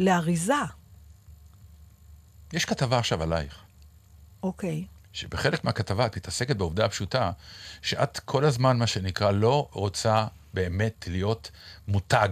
[0.00, 0.54] לאריזה,
[2.52, 3.58] יש כתבה עכשיו עלייך.
[4.42, 4.84] אוקיי.
[5.18, 7.30] שבחלק מהכתבה את מתעסקת בעובדה הפשוטה,
[7.82, 11.50] שאת כל הזמן, מה שנקרא, לא רוצה באמת להיות
[11.88, 12.28] מותג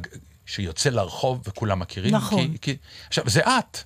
[0.47, 2.15] שיוצא לרחוב וכולם מכירים.
[2.15, 2.53] נכון.
[2.53, 2.77] כי, כי...
[3.09, 3.79] עכשיו, זה את.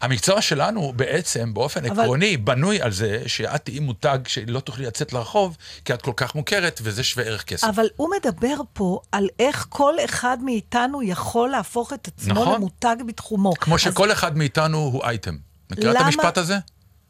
[0.00, 2.00] המקצוע שלנו בעצם, באופן אבל-.
[2.02, 6.34] עקרוני, בנוי על זה שאת תהיי מותג שלא תוכלי לצאת לרחוב, כי את כל כך
[6.34, 7.66] מוכרת, וזה שווה ערך כסף.
[7.68, 12.54] אבל הוא מדבר פה על איך כל אחד מאיתנו יכול להפוך את עצמו נכון.
[12.54, 13.54] למותג בתחומו.
[13.54, 15.36] כמו אז שכל אחד מאיתנו הוא אייטם.
[15.70, 16.58] מכירה את למה- המשפט הזה?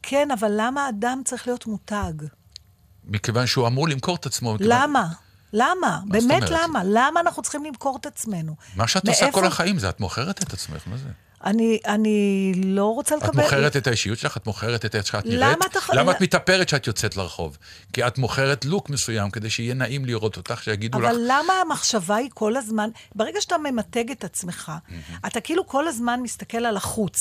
[0.03, 2.13] כן, אבל למה אדם צריך להיות מותג?
[3.05, 4.53] מכיוון שהוא אמור למכור את עצמו.
[4.53, 5.07] מכיוון- למה?
[5.53, 5.99] למה?
[6.07, 6.43] באמת?
[6.49, 6.81] למה?
[6.85, 8.55] למה אנחנו צריכים למכור את עצמנו?
[8.75, 11.09] מה שאת עושה מאיפה- כל החיים זה את מוכרת את עצמך, מה זה?
[11.43, 13.29] אני, אני לא רוצה לקבל...
[13.29, 15.65] את מוכרת את האישיות שלך, את מוכרת את איך שאת למה נראית.
[15.77, 17.57] אתה למה את מתאפרת כשאת יוצאת לרחוב?
[17.93, 21.05] כי את מוכרת לוק מסוים כדי שיהיה נעים לראות אותך, שיגידו לך...
[21.05, 24.71] אבל למה המחשבה היא כל הזמן, ברגע שאתה ממתג את עצמך,
[25.27, 27.17] אתה כאילו כל הזמן מסתכל על החוץ.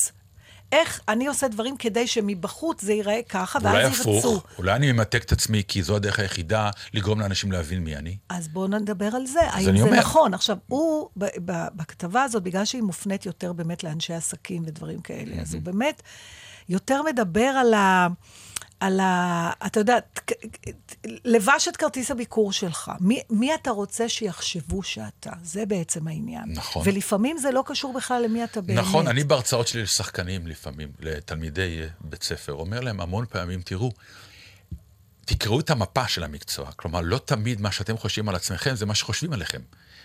[0.73, 4.19] איך אני עושה דברים כדי שמבחוץ זה ייראה ככה, אולי ואז ירצו.
[4.19, 8.17] הפוך, אולי אני ממתג את עצמי כי זו הדרך היחידה לגרום לאנשים להבין מי אני.
[8.29, 9.99] אז בואו נדבר על זה, האם אני זה אומר.
[9.99, 10.35] נכון.
[10.35, 15.43] עכשיו, הוא, ב- ב- בכתבה הזאת, בגלל שהיא מופנית יותר באמת לאנשי עסקים ודברים כאלה,
[15.43, 16.03] אז הוא באמת
[16.69, 18.07] יותר מדבר על ה...
[18.81, 19.51] על ה...
[19.67, 19.99] אתה יודע,
[21.25, 22.91] לבש את כרטיס הביקור שלך.
[23.01, 25.31] מי, מי אתה רוצה שיחשבו שאתה?
[25.43, 26.45] זה בעצם העניין.
[26.47, 26.83] נכון.
[26.87, 28.79] ולפעמים זה לא קשור בכלל למי אתה באמת.
[28.79, 33.93] נכון, אני בהרצאות שלי לשחקנים לפעמים, לתלמידי בית ספר, אומר להם המון פעמים, תראו,
[35.25, 36.73] תקראו את המפה של המקצוע.
[36.73, 39.61] כלומר, לא תמיד מה שאתם חושבים על עצמכם זה מה שחושבים עליכם.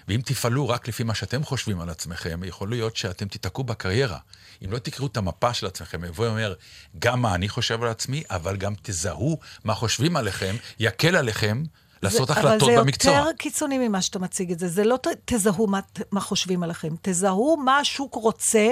[0.08, 4.18] ואם תפעלו רק לפי מה שאתם חושבים על עצמכם, יכול להיות שאתם תיתקעו בקריירה.
[4.66, 6.54] אם לא תקראו את המפה של עצמכם, יבוא ואומר,
[7.00, 11.64] גם מה אני חושב על עצמי, אבל גם תזהו מה חושבים עליכם, יקל עליכם
[12.04, 13.14] לעשות זה, החלטות אבל זה במקצוע.
[13.14, 14.68] יותר קיצוני ממה שאתה מציג את זה.
[14.68, 15.80] זה לא ת, תזהו מה,
[16.12, 18.68] מה חושבים עליכם, תזהו מה השוק רוצה,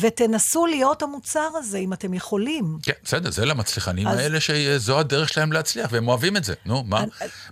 [0.00, 2.78] ותנסו להיות המוצר הזה, אם אתם יכולים.
[2.82, 6.54] כן, בסדר, זה למצליחנים אז- האלה שזו הדרך שלהם להצליח, והם אוהבים את זה.
[6.66, 7.04] נו, מה?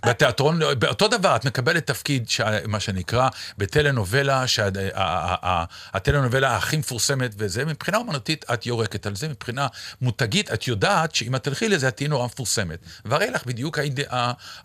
[0.05, 7.97] בתיאטרון, באותו דבר, את מקבלת תפקיד, שה- מה שנקרא, בטלנובלה, שהטלנובלה הכי מפורסמת וזה, מבחינה
[7.97, 9.67] אומנותית את יורקת על זה, מבחינה
[10.01, 12.79] מותגית, את יודעת שאם את תלכי לזה, את תהיי נורא מפורסמת.
[13.05, 13.99] והרי לך בדיוק האיד-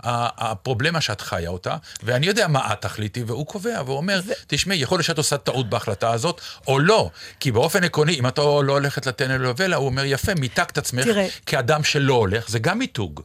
[0.03, 4.99] הפרובלמה שאת חיה אותה, ואני יודע מה את תחליטי, והוא קובע, והוא אומר, תשמעי, יכול
[4.99, 7.11] להיות שאת עושה טעות בהחלטה הזאת, או לא.
[7.41, 11.27] כי באופן עקרוני, אם את לא הולכת לטלנובלה, הוא אומר, יפה, מיתגת עצמך תראה.
[11.47, 13.23] כאדם שלא הולך, זה גם מיתוג.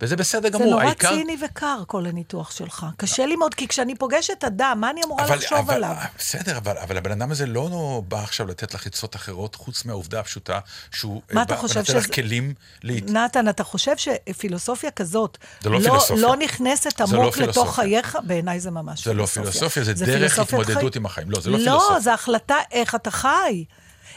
[0.00, 1.08] וזה בסדר זה גמור, נורא העיקר...
[1.08, 2.86] ציני וקר, כל הניתוח שלך.
[2.96, 5.94] קשה לי מאוד, כי כשאני פוגשת אדם, מה אני אמורה לחשוב אבל, עליו?
[6.18, 10.20] בסדר, אבל, אבל הבן אדם הזה לא בא עכשיו לתת לך עצות אחרות, חוץ מהעובדה
[10.20, 10.58] הפשוטה
[10.92, 13.10] שהוא אה, בא ונותן לך שזה- כלים להת...
[13.10, 16.16] נתן, אתה חושב שפילוסופיה כזאת זה לא פילוסופיה.
[16.22, 17.72] לא נכנסת זה לא עמוק לתוך פילוסופיה.
[17.72, 18.18] חייך?
[18.22, 21.02] בעיניי זה ממש זה לא פילוסופיה, זה דרך פילוסופיית התמודדות חיים.
[21.02, 21.30] עם החיים.
[21.30, 22.00] לא, זה לא לא, פילוסופיה.
[22.00, 23.64] זה החלטה איך אתה חי.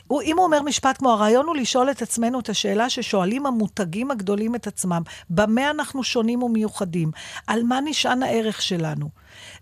[0.08, 4.12] הוא, אם הוא אומר משפט כמו, הרעיון הוא לשאול את עצמנו את השאלה ששואלים המותגים
[4.12, 7.12] הגדולים את עצמם, במה אנחנו שונים ומיוחדים?
[7.48, 9.10] על מה נשען הערך שלנו?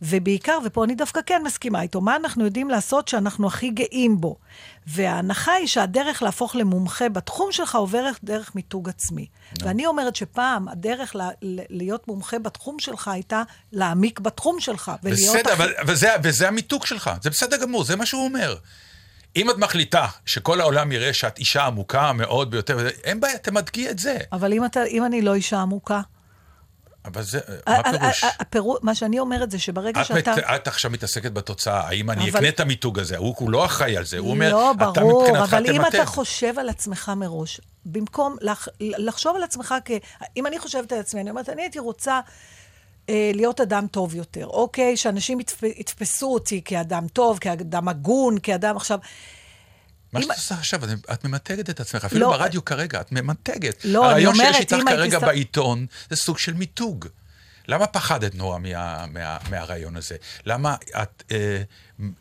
[0.01, 4.36] ובעיקר, ופה אני דווקא כן מסכימה איתו, מה אנחנו יודעים לעשות שאנחנו הכי גאים בו?
[4.88, 9.25] וההנחה היא שהדרך להפוך למומחה בתחום שלך עוברת דרך מיתוג עצמי.
[9.62, 14.91] ואני אומרת שפעם הדרך ל- ל- להיות מומחה בתחום שלך הייתה להעמיק בתחום שלך.
[15.04, 18.56] ולהיות בסדר, הכי- אבל, וזה, וזה המיתוג שלך, זה בסדר גמור, זה מה שהוא אומר.
[19.36, 24.00] אם את מחליטה שכל העולם יראה שאת אישה עמוקה מאוד ביותר, אין בעיה, תמדגי את
[24.00, 24.17] זה.
[24.32, 26.02] אבל אם, אתה, אם אני לא אישה עמוקה,
[27.06, 28.24] אבל זה, מה ה- ה- פירוש?
[28.24, 30.56] ה- הפירו- מה שאני אומרת זה שברגע את, שאתה...
[30.56, 33.98] את עכשיו מתעסקת בתוצאה, האם אני אבל- אקנה את המיתוג הזה, הוא, הוא לא אחראי
[33.98, 35.86] על זה, הוא אומר, לא, אתה ברור, מבחינתך אבל אם.
[35.86, 39.91] אתה חושב על עצמך מראש, במקום לח, לחשוב על עצמך כ...
[40.38, 42.20] אם אני חושבת על עצמי, אני אומרת, אני הייתי רוצה
[43.09, 44.97] אה, להיות אדם טוב יותר, אוקיי?
[44.97, 48.75] שאנשים יתפ, יתפסו אותי כאדם טוב, כאדם הגון, כאדם...
[48.77, 48.99] עכשיו,
[50.13, 50.81] מה אם- שאת עושה עכשיו,
[51.13, 53.85] את- ממתגת את עצמך, אפילו לא, ברדיו כרגע, את ממתגת.
[53.85, 57.07] לא, אני הרעיון אומרת, שיש איתך אם הייתי כרגע ס- בעיתון, זה סוג של מיתוג.
[57.67, 60.15] למה פחדת נורא מה, מה, מהרעיון הזה?
[60.45, 61.62] למה את, אה,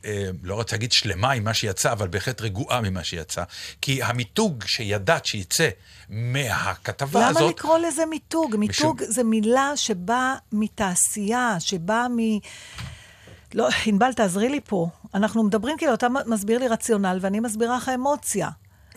[0.05, 3.45] אה, לא רוצה להגיד שלמה עם מה שיצא, אבל בהחלט רגועה ממה שיצא?
[3.81, 5.69] כי המיתוג שידעת שיצא
[6.09, 7.55] מהכתבה למה הזאת...
[7.55, 8.57] לקרוא לזה מיתוג?
[8.57, 12.17] מיתוג משום- זה מילה שבאה מתעשייה, שבאה מ...
[13.55, 14.89] לא, ענבל, תעזרי לי פה.
[15.15, 18.49] אנחנו מדברים כאילו, אתה מסביר לי רציונל ואני מסבירה לך אמוציה.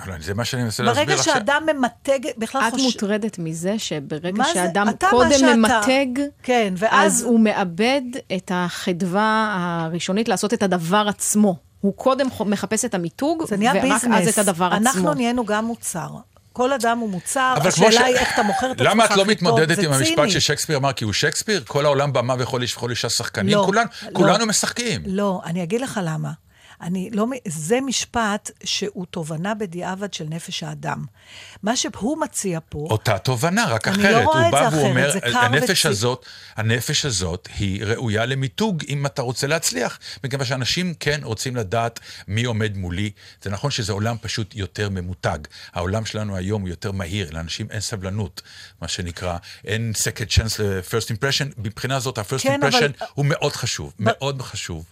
[0.07, 1.23] לא, זה מה שאני מנסה להסביר ברגע לך.
[1.23, 2.81] שאדם ממתג, בכלל את חוש...
[2.81, 4.49] מוטרדת מזה שברגע זה?
[4.53, 5.55] שאדם מה קודם שאתה.
[5.55, 7.13] ממתג, כן, ואז...
[7.15, 8.01] אז הוא מאבד
[8.35, 11.55] את החדווה הראשונית לעשות את הדבר עצמו.
[11.81, 14.27] הוא קודם מחפש את המיתוג, זה נהיה ורק ביזנס.
[14.27, 14.77] אז את הדבר עצמו.
[14.77, 16.09] אנחנו נהיינו גם מוצר.
[16.53, 19.25] כל אדם הוא מוצר, השאלה ש- היא איך אתה מוכר את עצמך למה את לא
[19.25, 20.29] מתמודדת זה עם המשפט.
[20.29, 21.63] ששייקספיר אמר כי הוא שייקספיר?
[21.67, 23.57] כל העולם במה וכל איש וכל אישה שחקנים?
[23.57, 24.09] לא, כולנו, לא.
[24.13, 25.01] כולנו משחקים.
[25.05, 26.31] לא, אני אגיד לך למה.
[26.83, 31.05] אני לא, זה משפט שהוא תובנה בדיעבד של נפש האדם.
[31.63, 34.25] מה שהוא מציע פה, אותה תובנה, רק אני לא אחרת.
[34.25, 38.83] רואה את זה אחרת, אומר, זה קר הנפש וצי- הזאת, הנפש הזאת היא ראויה למיתוג
[38.89, 39.99] אם אתה רוצה להצליח.
[40.23, 43.11] מכיוון שאנשים כן רוצים לדעת מי עומד מולי.
[43.41, 45.39] זה נכון שזה עולם פשוט יותר ממותג.
[45.73, 48.41] העולם שלנו היום הוא יותר מהיר, לאנשים אין סבלנות,
[48.81, 49.37] מה שנקרא.
[49.65, 51.53] אין second chance ל-first impression.
[51.57, 54.85] מבחינה זאת, ה-first כן, אבל- impression הוא מאוד חשוב, מאוד חשוב.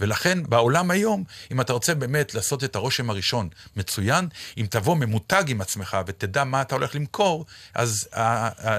[0.00, 4.28] ולכן בעולם היום, אם אתה רוצה באמת לעשות את הרושם הראשון מצוין,
[4.58, 8.08] אם תבוא ממותג עם עצמך ותדע מה אתה הולך למכור, אז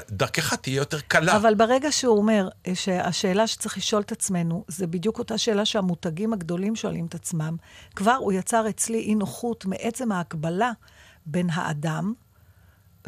[0.09, 1.35] דרכך תהיה יותר קלה.
[1.35, 6.33] אבל ברגע שהוא אומר אה, שהשאלה שצריך לשאול את עצמנו, זה בדיוק אותה שאלה שהמותגים
[6.33, 7.55] הגדולים שואלים את עצמם,
[7.95, 10.71] כבר הוא יצר אצלי אי נוחות מעצם ההקבלה
[11.25, 12.13] בין האדם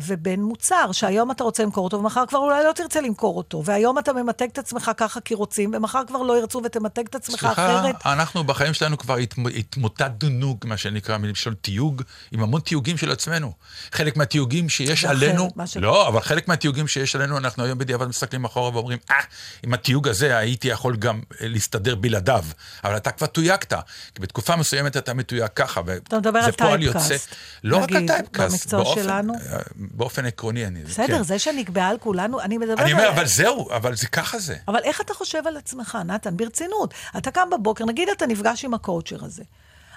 [0.08, 3.62] ובין מוצר, שהיום אתה רוצה למכור אותו, ומחר כבר אולי לא תרצה למכור אותו.
[3.66, 7.40] והיום אתה ממתג את עצמך ככה כי רוצים, ומחר כבר לא ירצו ותמתג את עצמך
[7.40, 7.96] סליחה, אחרת.
[8.06, 13.52] אנחנו בחיים שלנו כבר התמ- התמוטטנו, מה שנקרא, מלשון תיוג, עם המון תיוגים של עצמנו.
[13.92, 18.46] חלק מהתיוגים שיש עלינו, ש- לא, אבל חלק מהתיוגים שיש עלינו, אנחנו היום בדיעבד מסתכלים
[18.46, 19.16] אחורה ואומרים, אה,
[19.64, 22.44] עם התיוג הזה הייתי יכול גם אה, להסתדר בלעדיו.
[22.84, 23.74] אבל אתה כבר תויגת,
[24.16, 27.16] כי בתקופה מסוימת אתה מתויג ככה, אתה מדבר וזה על פועל יוצא.
[27.64, 29.34] לא רק על typecast, במקצוע באופן- שלנו.
[29.34, 29.58] אה,
[29.94, 30.84] באופן עקרוני אני...
[30.84, 31.24] בסדר, כן.
[31.24, 33.10] זה שנקבעה על כולנו, אני מדברת אני אומר, על...
[33.10, 34.56] אבל זהו, אבל זה ככה זה.
[34.68, 36.38] אבל איך אתה חושב על עצמך, נתן?
[36.38, 36.94] ברצינות.
[37.18, 39.44] אתה קם בבוקר, נגיד אתה נפגש עם ה coacher הזה.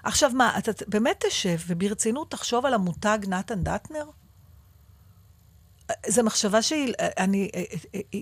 [0.03, 4.05] עכשיו מה, אתה באמת תשב וברצינות תחשוב על המותג נתן דטנר?
[6.09, 7.51] זו מחשבה שהיא, אני,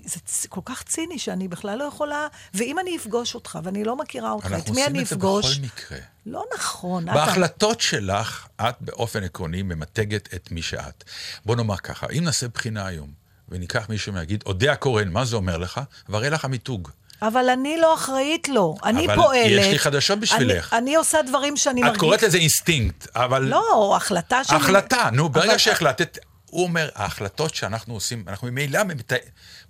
[0.05, 3.95] זה צ- כל כך ציני שאני בכלל לא יכולה, ואם אני אפגוש אותך ואני לא
[3.95, 5.57] מכירה אותך, את אנחנו מי עושים אני את זה אפגוש?
[5.57, 5.97] בכל מקרה.
[6.25, 7.05] לא נכון.
[7.05, 11.03] בהחלטות שלך, את באופן עקרוני ממתגת את מי שאת.
[11.45, 13.09] בוא נאמר ככה, אם נעשה בחינה היום,
[13.49, 15.81] וניקח מישהו ויגיד, אודיה קורן, מה זה אומר לך?
[16.09, 16.89] והראה לך מיתוג.
[17.21, 19.45] אבל אני לא אחראית לו, אני אבל פועלת.
[19.61, 20.73] יש לי חדשות בשבילך.
[20.73, 21.99] אני, אני עושה דברים שאני את מרגיש...
[21.99, 23.43] קוראת לזה אינסטינקט, אבל...
[23.43, 24.59] לא, החלטה שאני...
[24.59, 26.17] החלטה, נו, ברגע אבל- שהחלטת...
[26.51, 29.13] הוא אומר, ההחלטות שאנחנו עושים, אנחנו ממילא, ממת...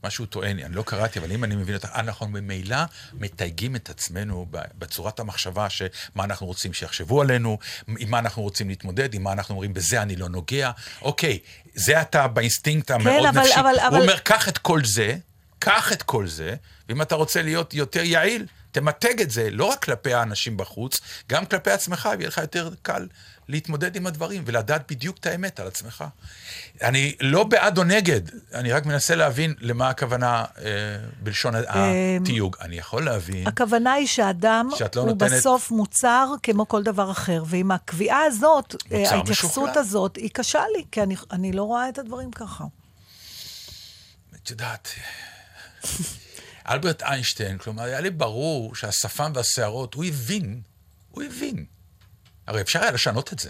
[0.04, 2.78] מה שהוא טוען, אני לא קראתי, אבל אם אני מבין אותך, אנחנו ממילא
[3.14, 5.90] מתייגים את עצמנו בצורת המחשבה שמה
[6.24, 7.58] אנחנו רוצים שיחשבו עלינו,
[7.98, 10.72] עם מה אנחנו רוצים להתמודד, עם מה אנחנו אומרים, בזה אני לא נוגע.
[11.02, 11.40] אוקיי,
[11.76, 13.60] זה אתה באינסטינקט המאוד אבל- נפשי.
[13.60, 15.16] אבל- אבל- הוא אומר, קח את כל זה,
[15.60, 16.56] קח את כל זה,
[16.90, 21.46] ואם אתה רוצה להיות יותר יעיל, תמתג את זה, לא רק כלפי האנשים בחוץ, גם
[21.46, 23.08] כלפי עצמך, ויהיה לך יותר קל
[23.48, 26.04] להתמודד עם הדברים ולדעת בדיוק את האמת על עצמך.
[26.82, 28.22] אני לא בעד או נגד,
[28.54, 30.66] אני רק מנסה להבין למה הכוונה אה,
[31.20, 32.56] בלשון התיוג.
[32.62, 37.44] אני יכול להבין, הכוונה היא שאדם לא הוא נותנת- בסוף מוצר כמו כל דבר אחר,
[37.48, 39.70] ועם הקביעה הזאת, אה, ההתייחסות משוכלל.
[39.80, 42.64] הזאת, היא קשה לי, כי אני, אני לא רואה את הדברים ככה.
[44.36, 44.90] את יודעת,
[46.70, 50.62] אלברט איינשטיין, כלומר, היה לי ברור שהשפם והשערות, הוא הבין,
[51.12, 51.66] הוא הבין.
[52.48, 53.50] הרי אפשר היה לשנות את זה.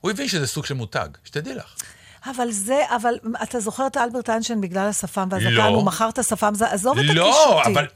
[0.00, 1.74] הוא הבין שזה סוג של מותג, שתדעי לך.
[2.24, 5.64] אבל זה, אבל אתה זוכר את אלברט איינשטיין בגלל השפם והזקן, לא.
[5.64, 7.72] הוא מכר את השפם, זה- עזוב את לא, הקישוטי.
[7.72, 7.86] אבל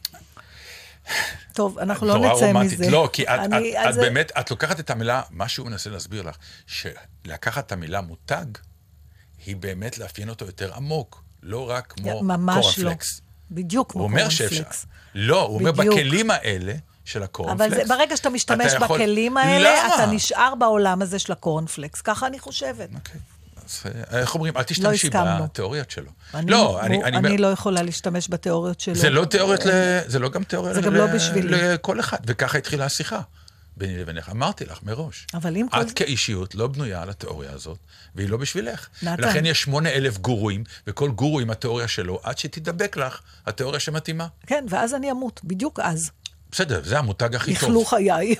[1.52, 2.80] טוב, אנחנו לא נצא רומנטית.
[2.80, 2.90] מזה.
[2.90, 5.90] לא, כי את, אני- את, את זה- באמת, את לוקחת את המילה, מה שהוא מנסה
[5.90, 8.44] להסביר לך, שלקחת את המילה מותג,
[9.46, 12.90] היא באמת לאפיין אותו יותר עמוק, לא רק כמו ממש לא.
[13.48, 13.64] קורנפלקס.
[13.64, 14.48] בדיוק כמו הוא אומר שאפשר.
[14.56, 14.86] קורנפלקס.
[15.14, 15.72] לא, הוא אומר.
[15.72, 16.72] בכלים האלה
[17.04, 17.72] של הקורנפלקס.
[17.72, 19.94] אבל זה, ברגע שאתה משתמש אתה יכול- בכלים האלה, למה?
[19.94, 22.00] אתה נשאר בעולם הזה של הקורנפלקס.
[22.00, 22.88] ככה אני חושבת.
[22.94, 23.20] אוקיי.
[23.66, 24.56] אז אה, איך אומרים?
[24.56, 25.44] אל תשתמשי הסכמנו.
[25.44, 26.10] בתיאוריות שלו.
[26.34, 28.94] אני, לא, אני, הוא, אני, אני לא יכולה להשתמש בתיאוריות שלו.
[28.94, 29.70] זה לא תיאוריות, ל...
[30.06, 30.98] זה לא גם תיאוריה זה גם ל...
[30.98, 31.48] לא בשבילי.
[31.50, 33.20] לכל אחד, וככה התחילה השיחה
[33.76, 34.28] ביני לבינך.
[34.28, 35.26] אמרתי לך מראש.
[35.34, 35.80] אבל אם כל...
[35.80, 37.78] את כאישיות לא בנויה על התיאוריה הזאת,
[38.14, 38.88] והיא לא בשבילך.
[39.02, 39.24] נתן.
[39.24, 44.26] ולכן יש שמונה אלף גורואים, וכל גורו עם התיאוריה שלו, עד שתדבק לך התיאוריה שמתאימה.
[44.46, 46.10] כן, ואז אני אמות, בדיוק אז.
[46.50, 47.62] בסדר, זה המותג הכי טוב.
[47.62, 48.34] יכלו חיי.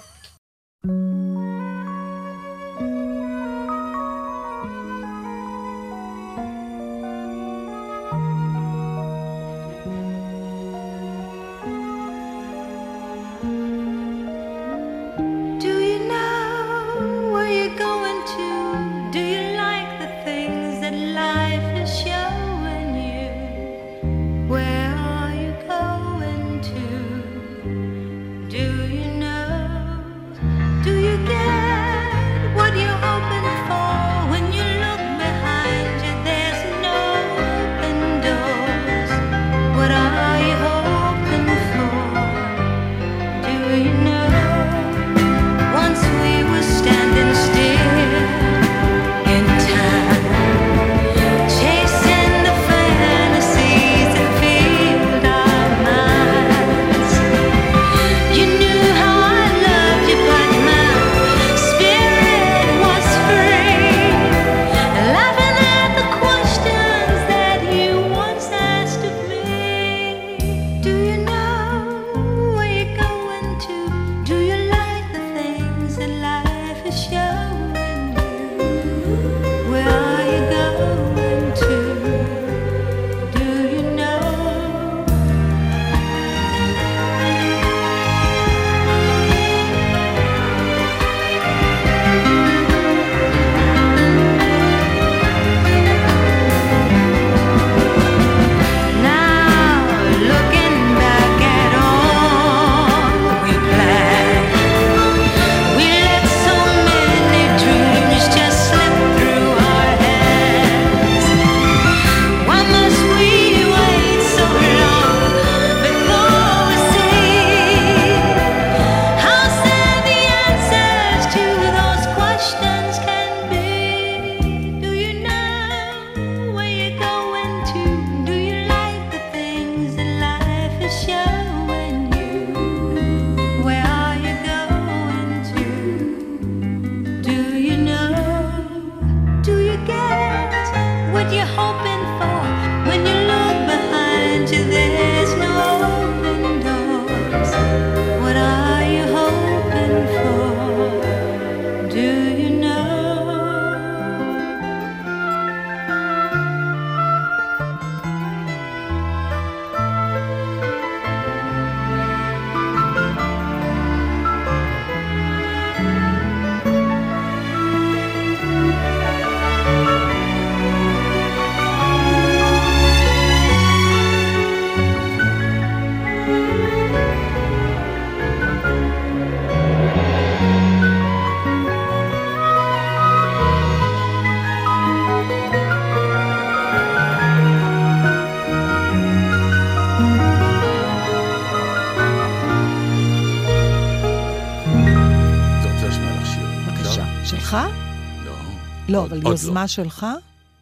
[199.25, 199.43] לא, עוד לא.
[199.43, 200.07] יוזמה שלך?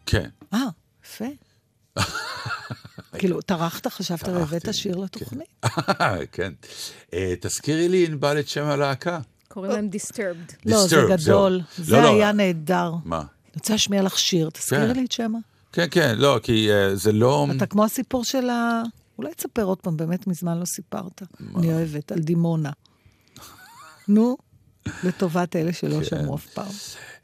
[0.05, 0.29] כן.
[0.53, 0.59] אה,
[1.05, 1.25] יפה.
[3.19, 5.65] כאילו, טרחת, חשבת והבאת שיר לתוכנית.
[6.31, 6.53] כן.
[7.13, 9.19] אה, תזכירי לי, ענבל, את שם הלהקה.
[9.47, 10.53] קוראים להם Disturbed.
[10.65, 11.61] לא, זה גדול.
[11.77, 11.85] זהו.
[11.85, 12.13] זה לא, לא.
[12.13, 12.93] היה נהדר.
[13.05, 13.17] מה?
[13.19, 14.99] אני רוצה להשמיע לך שיר, תזכירי כן.
[14.99, 15.39] לי את שמה.
[15.71, 17.47] כן, כן, לא, כי אה, זה לא...
[17.57, 18.81] אתה כמו הסיפור של ה...
[19.17, 21.21] אולי תספר עוד פעם, באמת מזמן לא סיפרת.
[21.55, 22.71] אני אוהבת, על דימונה.
[24.07, 24.37] נו,
[25.03, 26.03] לטובת אלה שלא כן.
[26.03, 26.71] שמעו אף פעם.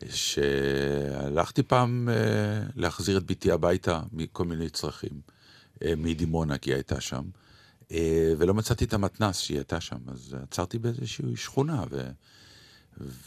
[0.09, 5.21] שהלכתי פעם אה, להחזיר את בתי הביתה מכל מיני צרכים,
[5.83, 7.23] אה, מדימונה, כי היא הייתה שם,
[7.91, 12.09] אה, ולא מצאתי את המתנס שהיא הייתה שם, אז עצרתי באיזושהי שכונה, ו...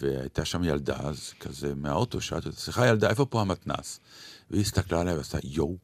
[0.01, 4.01] והייתה שם ילדה, אז כזה מהאוטו שאלתי אותה, סליחה ילדה, איפה פה המתנס?
[4.51, 5.77] והיא הסתכלה עליי ועשתה יואו,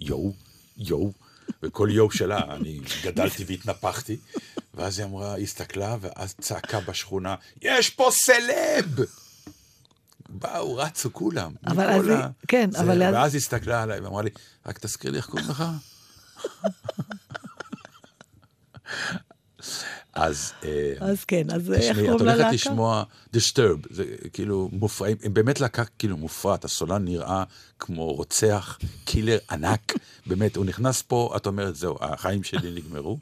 [0.00, 0.32] יואו,
[0.76, 1.12] יואו,
[1.62, 4.16] וכל יואו שלה, אני גדלתי והתנפחתי,
[4.74, 9.00] ואז היא אמרה, היא הסתכלה, ואז צעקה בשכונה, יש פה סלב!
[10.28, 11.52] באו, רצו כולם.
[11.66, 12.16] אבל אז היא-
[12.48, 14.30] כן, זה, אבל אז- ואז היא הסתכלה עליי ואמרה לי,
[14.66, 15.64] רק תזכיר לי איך קוראים לך.
[20.14, 20.52] אז...
[20.64, 22.52] אה, אז כן, אז איך תשמעי, את קוראים הולכת ללהקה?
[22.52, 23.04] לשמוע
[23.36, 27.44] Disturb, זה כאילו מופרעים, הם באמת להקה כאילו מופרעת, הסולן נראה
[27.78, 29.92] כמו רוצח, קילר ענק,
[30.26, 33.18] באמת, הוא נכנס פה, את אומרת, זהו, החיים שלי נגמרו.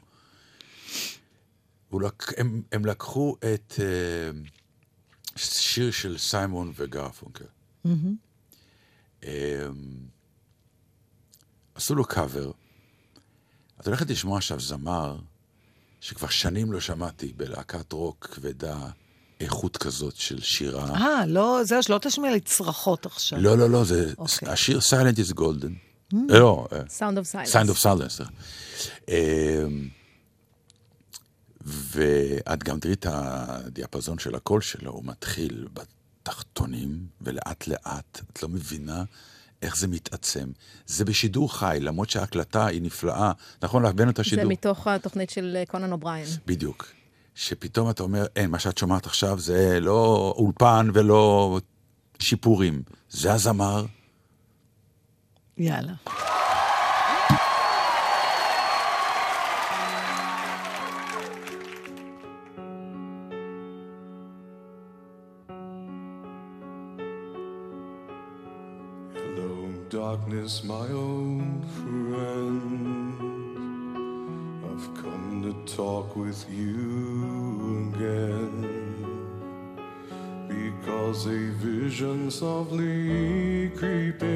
[1.93, 2.39] לק...
[2.39, 4.39] הם, הם לקחו את אה,
[5.35, 7.45] שיר של סיימון וגרפונקל.
[9.23, 9.67] אה,
[11.75, 12.51] עשו לו קאבר.
[13.79, 15.17] את הולכת לשמוע עכשיו זמר
[16.01, 18.89] שכבר שנים לא שמעתי בלהקת רוק כבדה
[19.39, 20.89] איכות כזאת של שירה.
[20.95, 23.39] אה, לא, זהו, שלא תשמיע לי צרחות עכשיו.
[23.41, 24.49] לא, לא, לא, זה אוקיי.
[24.49, 26.13] השיר Silent is Golden.
[26.13, 27.53] לא, אה, Sound of Silence.
[27.53, 28.09] Sound of Silence.
[28.09, 28.31] סליחה.
[29.07, 29.89] אמ,
[31.65, 38.49] ואת גם תראי את הדיאפזון של הקול שלו, הוא מתחיל בתחתונים, ולאט לאט, את לא
[38.49, 39.03] מבינה
[39.61, 40.47] איך זה מתעצם.
[40.85, 43.31] זה בשידור חי, למרות שההקלטה היא נפלאה.
[43.63, 44.45] נכון, להבין את זה השידור?
[44.45, 46.25] מתוך התוכנית של אה, קונן אובריין.
[46.45, 46.87] בדיוק.
[47.35, 51.59] שפתאום אתה אומר, אין, מה שאת שומעת עכשיו זה לא אולפן ולא
[52.19, 52.81] שיפורים.
[53.09, 53.85] זה הזמר,
[55.57, 55.93] יאללה.
[70.49, 73.13] Darkness, my old friend.
[74.65, 78.65] I've come to talk with you again.
[80.47, 84.29] Because a vision softly creeping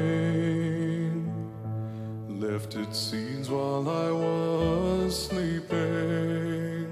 [2.28, 6.86] left its seeds while I was sleeping.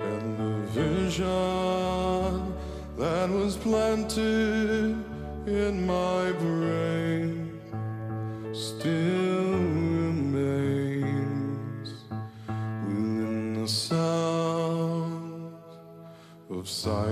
[0.00, 2.54] And the vision
[2.98, 4.96] that was planted
[5.46, 6.63] in my brain
[8.84, 9.56] still
[10.12, 10.68] remains
[12.84, 15.54] within the sound
[16.50, 17.08] of silence.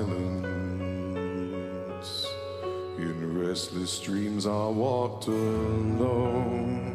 [2.98, 6.92] In restless dreams, I walked alone.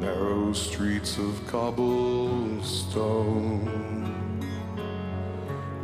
[0.00, 2.00] Narrow streets of cobblestone.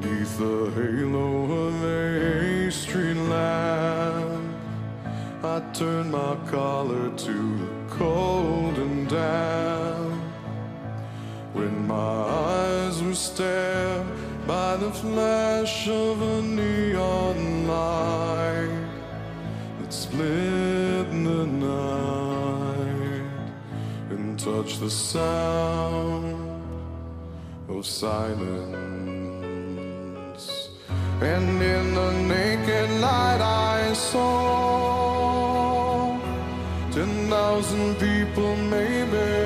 [0.01, 3.19] Neath the halo of a street
[5.43, 10.23] I turned my collar to the cold and damp.
[11.55, 14.07] When my eyes were stared
[14.47, 18.87] by the flash of a neon light
[19.81, 23.25] that split the night
[24.11, 26.37] and touched the sound
[27.67, 28.21] of silence.
[31.23, 34.70] And in the naked light I saw
[36.93, 39.40] 10,000 people maybe.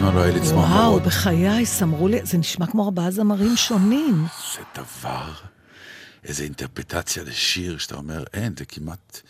[0.04, 0.70] הרבה זמן לא היה לי צמרמורות.
[0.70, 4.26] וואו, בחיי, סמרו לי, זה נשמע כמו ארבעה זמרים שונים.
[4.54, 5.32] זה דבר,
[6.24, 9.20] איזה אינטרפטציה לשיר, שאתה אומר, אין, זה כמעט...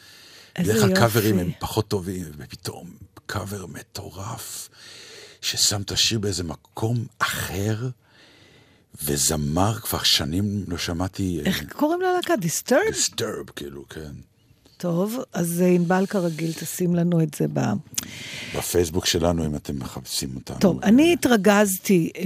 [0.56, 1.00] איזה בדרך כלל יופי.
[1.00, 2.90] קאברים הם פחות טובים, ופתאום
[3.26, 4.68] קאבר מטורף,
[5.40, 7.88] ששם את השיר באיזה מקום אחר,
[9.02, 11.40] וזמר, כבר שנים לא שמעתי...
[11.44, 12.36] איך קוראים ללהקה?
[12.36, 12.80] דיסטרב?
[12.92, 14.12] דיסטרב, כאילו, כן.
[14.84, 17.60] טוב, אז אה, ענבל כרגיל תשים לנו את זה ב...
[18.56, 20.58] בפייסבוק שלנו, אם אתם מחפשים אותנו.
[20.58, 22.22] טוב, אני התרגזתי אה,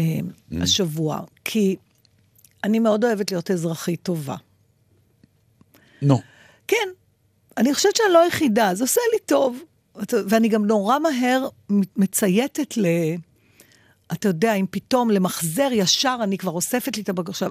[0.63, 1.77] השבוע, כי
[2.65, 4.37] אני מאוד אוהבת להיות אזרחית טובה.
[6.03, 6.21] נו,
[6.69, 6.89] כן,
[7.57, 9.59] אני חושבת שאני לא היחידה, זה עושה לי טוב.
[10.29, 11.49] ואני גם נורא מהר
[11.97, 12.87] מצייתת ל...
[14.13, 17.49] אתה יודע, אם פתאום למחזר ישר, אני כבר אוספת לי את הבקר.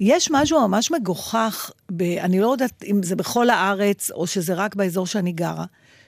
[0.00, 4.74] יש משהו ממש מגוחך, ב, אני לא יודעת אם זה בכל הארץ, או שזה רק
[4.74, 5.64] באזור שאני גרה,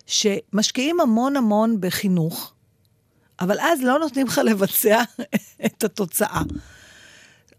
[0.07, 2.55] שמשקיעים המון המון בחינוך,
[3.41, 5.03] אבל אז לא נותנים לך לבצע
[5.67, 6.43] את התוצאה.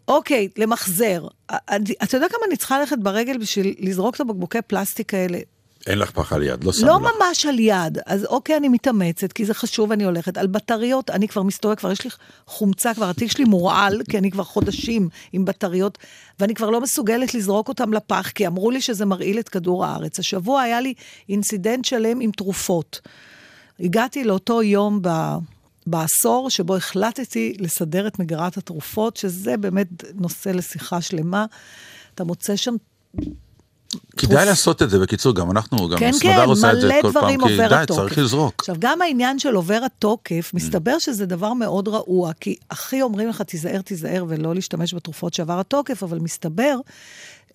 [0.08, 1.26] אוקיי, למחזר.
[2.02, 5.38] אתה יודע כמה אני צריכה ללכת ברגל בשביל לזרוק את הבקבוקי פלסטיק האלה?
[5.86, 7.12] אין לך פח על יד, לא שמו לא לך.
[7.20, 10.38] ממש על יד, אז אוקיי, אני מתאמצת, כי זה חשוב, אני הולכת.
[10.38, 12.10] על בטריות, אני כבר מסתובבת, כבר יש לי
[12.46, 15.98] חומצה, כבר התיק שלי מורעל, כי אני כבר חודשים עם בטריות,
[16.40, 20.18] ואני כבר לא מסוגלת לזרוק אותם לפח, כי אמרו לי שזה מרעיל את כדור הארץ.
[20.18, 20.94] השבוע היה לי
[21.28, 23.00] אינסידנט שלם עם תרופות.
[23.80, 25.08] הגעתי לאותו יום ב...
[25.86, 31.46] בעשור שבו החלטתי לסדר את מגירת התרופות, שזה באמת נושא לשיחה שלמה.
[32.14, 32.74] אתה מוצא שם
[34.16, 37.12] כדאי לעשות את זה, בקיצור, גם אנחנו, גם כן, הסמדר כן, עושה את זה כל
[37.12, 37.94] פעם, כי די, התוקף.
[38.00, 38.54] צריך לזרוק.
[38.58, 43.42] עכשיו, גם העניין של עובר התוקף, מסתבר שזה דבר מאוד רעוע, כי הכי אומרים לך,
[43.42, 46.76] תיזהר, תיזהר, ולא להשתמש בתרופות שעבר התוקף, אבל מסתבר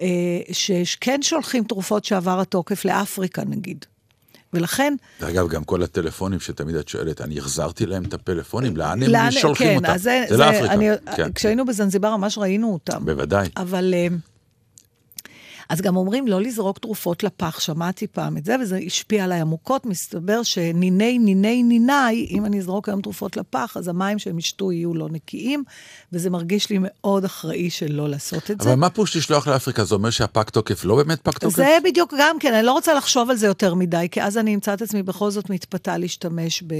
[0.01, 0.07] אה,
[0.83, 3.85] שכן שולחים תרופות שעבר התוקף לאפריקה, נגיד.
[4.53, 9.09] ולכן, אגב, גם כל הטלפונים שתמיד את שואלת, אני החזרתי להם את הפלאפונים, לאן הם
[9.09, 9.97] לאן- שולחים כן, אותם?
[9.97, 10.73] זה, זה לאפריקה.
[10.73, 13.05] אני, כן, כשהיינו בזנזיבר ממש ראינו אותם.
[13.05, 13.49] בוודאי.
[13.57, 13.93] אבל...
[15.69, 19.85] אז גם אומרים לא לזרוק תרופות לפח, שמעתי פעם את זה, וזה השפיע עליי עמוקות.
[19.85, 24.93] מסתבר שניני, ניני, ניני, אם אני אזרוק היום תרופות לפח, אז המים שהם ישתו יהיו
[24.93, 25.63] לא נקיים,
[26.13, 28.69] וזה מרגיש לי מאוד אחראי שלא לעשות את זה.
[28.69, 29.83] אבל מה פירוש לשלוח לאפריקה?
[29.83, 31.55] זה אומר שהפג תוקף לא באמת פג תוקף?
[31.55, 34.55] זה בדיוק גם כן, אני לא רוצה לחשוב על זה יותר מדי, כי אז אני
[34.55, 36.73] אמצא את עצמי בכל זאת מתפתה להשתמש ב...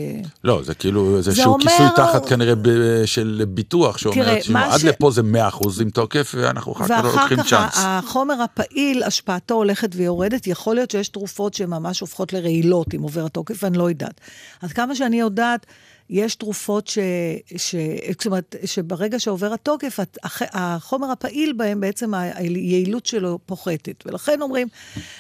[0.44, 4.74] לא, זה כאילו זה איזשהו אומר- כיסוי תחת כנראה ב- של ביטוח, שאומר, תראה, מה
[4.74, 7.78] עד ש- לפה זה 100% עם תוקף, ואנחנו אחר כך לא ואחר לוקחים כך צ'אנס.
[7.78, 10.48] ה- החומר הפעיל, השפעתו הולכת ויורדת.
[10.48, 14.22] יכול להיות שיש תרופות שממש הופכות לרעילות אם עובר התוקף, ואני לא יודעת.
[14.62, 15.66] עד כמה שאני יודעת,
[16.10, 16.98] יש תרופות ש...
[17.58, 17.76] ש...
[18.12, 24.04] זאת אומרת, שברגע שעובר התוקף, הת- הח- החומר הפעיל בהם, בעצם היעילות שלו פוחתת.
[24.06, 24.68] ולכן אומרים,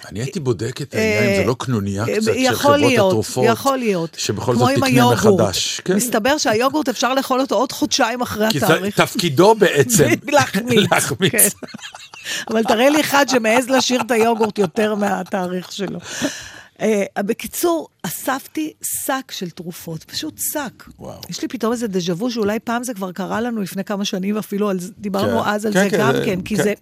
[0.07, 3.07] אני הייתי בודק את העניין, אם זה לא קנוניה אה, קצת של יכול חברות להיות,
[3.11, 4.15] התרופות, יכול להיות.
[4.19, 5.11] שבכל כמו זאת עם תקנה.
[5.11, 5.81] מחדש.
[5.85, 5.95] כן.
[5.95, 9.01] מסתבר שהיוגורט אפשר לאכול אותו עוד חודשיים אחרי כי התאריך.
[9.01, 10.07] תפקידו בעצם.
[10.27, 10.87] להחמיץ.
[10.91, 11.31] להחמיץ.
[11.31, 11.47] כן.
[12.49, 15.99] אבל תראה לי אחד שמעז לשיר את היוגורט יותר מהתאריך שלו.
[16.79, 16.83] Uh,
[17.21, 20.83] בקיצור, אספתי שק של תרופות, פשוט שק.
[20.99, 21.21] וואו.
[21.29, 24.37] יש לי פתאום איזה דז'ה וו שאולי פעם זה כבר קרה לנו לפני כמה שנים,
[24.37, 25.49] אפילו על דיברנו כן.
[25.49, 26.63] אז על כן, זה כן, גם זה- כן, כי כן.
[26.63, 26.73] זה...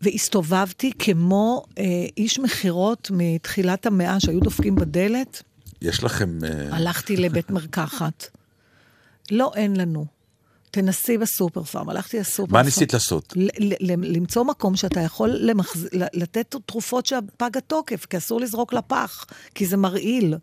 [0.00, 1.84] והסתובבתי כמו אה,
[2.16, 5.42] איש מכירות מתחילת המאה שהיו דופקים בדלת,
[5.82, 6.38] יש לכם...
[6.44, 8.26] אה, הלכתי לבית מרקחת.
[9.30, 10.06] לא, אין לנו.
[10.72, 11.88] תנסי בסופר פארם.
[11.88, 12.60] הלכתי לסופר פארם.
[12.60, 13.34] מה ניסית לעשות?
[13.88, 15.88] למצוא מקום שאתה יכול למחז...
[15.92, 20.34] לתת תרופות שהפג התוקף, כי אסור לזרוק לפח, כי זה מרעיל.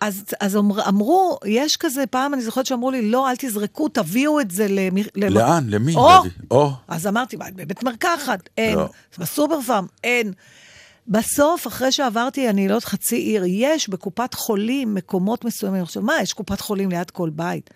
[0.00, 4.40] אז, אז אמר, אמרו, יש כזה, פעם אני זוכרת שאמרו לי, לא, אל תזרקו, תביאו
[4.40, 4.96] את זה למ...
[5.16, 5.64] למ- לאן?
[5.68, 5.94] למי?
[5.94, 6.10] או!
[6.50, 6.70] או.
[6.88, 8.48] אז אמרתי, בבית מרקחת?
[8.58, 8.78] אין.
[8.78, 8.88] לא.
[9.18, 9.86] בסופר פארם?
[10.04, 10.32] אין.
[11.08, 15.82] בסוף, אחרי שעברתי, אני לא יודעת, חצי עיר, יש בקופת חולים מקומות מסוימים.
[15.82, 17.70] עכשיו, מה, יש קופת חולים ליד כל בית?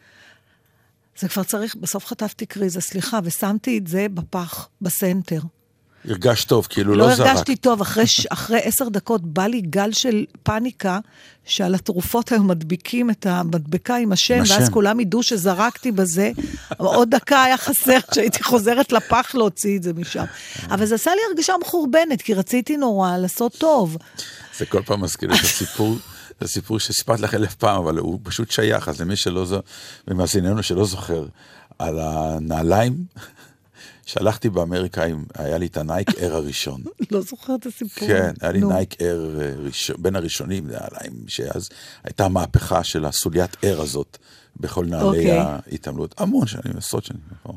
[1.18, 5.40] זה כבר צריך, בסוף חטפתי קריזה, סליחה, ושמתי את זה בפח, בסנטר.
[6.08, 7.26] הרגשת טוב, כאילו לא לא זרק.
[7.26, 10.98] הרגשתי טוב, אחרי, אחרי עשר דקות בא לי גל של פאניקה,
[11.44, 14.68] שעל התרופות היו מדביקים את המדבקה עם השם, עם ואז.
[14.68, 16.30] כולם ידעו שזרקתי בזה.
[16.76, 20.24] עוד דקה היה חסר שהייתי חוזרת לפח להוציא את זה משם.
[20.70, 23.96] אבל זה עשה לי הרגשה מחורבנת, כי רציתי נורא לעשות טוב.
[24.58, 25.96] זה כל פעם מזכיר את הסיפור,
[26.42, 29.60] זה סיפור שסיפרתי לך אלף פעם, אבל הוא פשוט שייך, אז למי שלא זו,
[30.08, 31.26] ומאזיננו שלא זוכר,
[31.78, 33.04] על הנעליים,
[34.06, 36.82] שהלכתי באמריקה, עם, היה לי את ה Nike Air הראשון.
[37.10, 38.08] לא זוכרת את הסיפור.
[38.08, 38.68] כן, היה לי נו.
[38.68, 41.68] Nike Air אה, ראשון, בין הראשונים, נעליים, שאז
[42.04, 44.18] הייתה המהפכה של הסוליית air הזאת
[44.56, 45.38] בכל נעלי אוקיי.
[45.38, 46.14] ההתעמלות.
[46.18, 47.20] המון שנים, עשרות שנים.
[47.40, 47.56] נכון.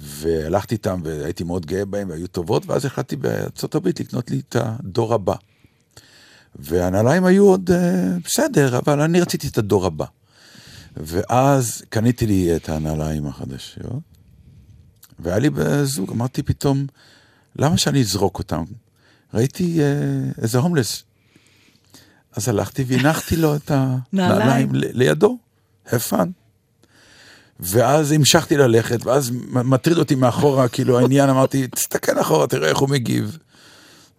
[0.00, 3.16] והלכתי איתם והייתי מאוד גאה בהם והיו טובות, ואז החלטתי
[3.74, 5.34] הברית לקנות לי את הדור הבא.
[6.58, 10.04] והנעליים היו עוד אה, בסדר, אבל אני רציתי את הדור הבא.
[10.96, 13.82] ואז קניתי לי את הנעליים החדשות,
[15.18, 16.86] והיה לי בזוג, אמרתי פתאום,
[17.56, 18.64] למה שאני אזרוק אותם?
[19.34, 21.02] ראיתי אה, איזה הומלס.
[22.32, 24.68] אז הלכתי והנחתי לו את הנעליים
[25.00, 25.38] לידו,
[25.88, 26.28] fun.
[27.60, 32.88] ואז המשכתי ללכת, ואז מטריד אותי מאחורה, כאילו העניין, אמרתי, תסתכל אחורה, תראה איך הוא
[32.88, 33.38] מגיב.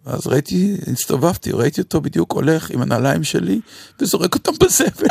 [0.06, 3.60] ואז ראיתי, הסתובבתי, ראיתי אותו בדיוק הולך עם הנעליים שלי,
[4.00, 5.06] וזורק אותם בזבל.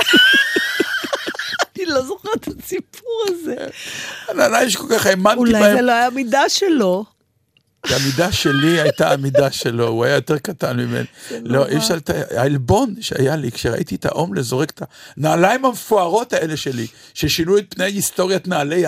[1.78, 3.56] אני לא זוכרת את הסיפור הזה.
[4.28, 5.76] הנעליים שכל כך האמנתי אולי בהם.
[5.76, 7.06] זה לא היה מידה שלו.
[7.90, 11.06] המידה שלי הייתה המידה שלו, הוא היה יותר קטן ממני.
[11.44, 14.82] לא, אי אפשר, לת- העלבון שהיה לי כשראיתי את ההומלס זורק את
[15.18, 18.84] הנעליים המפוארות האלה שלי, ששינו את פני היסטוריית נעלי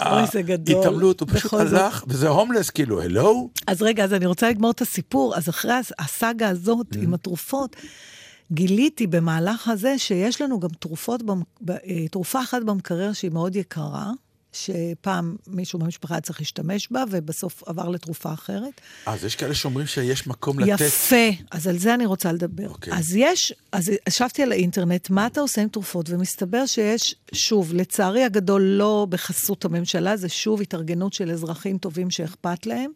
[0.00, 0.76] אוי, זה גדול.
[0.76, 1.52] ההתעמלות, הוא פשוט.
[1.54, 3.50] הלך, וזה הומלס, כאילו, הלו?
[3.66, 5.36] אז רגע, אז אני רוצה לגמור את הסיפור.
[5.36, 6.98] אז אחרי הס- הסאגה הזאת Mm.
[7.02, 7.76] עם התרופות,
[8.52, 11.22] גיליתי במהלך הזה שיש לנו גם תרופות,
[11.70, 11.74] אה,
[12.10, 14.10] תרופה אחת במקרר שהיא מאוד יקרה,
[14.56, 18.80] שפעם מישהו במשפחה היה צריך להשתמש בה, ובסוף עבר לתרופה אחרת.
[19.06, 20.80] אז יש כאלה שאומרים שיש מקום לתת.
[20.80, 22.68] יפה, אז על זה אני רוצה לדבר.
[22.68, 22.92] אוקיי.
[22.92, 26.10] אז יש, אז ישבתי על האינטרנט, מה אתה עושה עם תרופות?
[26.10, 32.66] ומסתבר שיש, שוב, לצערי הגדול לא בחסות הממשלה, זה שוב התארגנות של אזרחים טובים שאכפת
[32.66, 32.90] להם.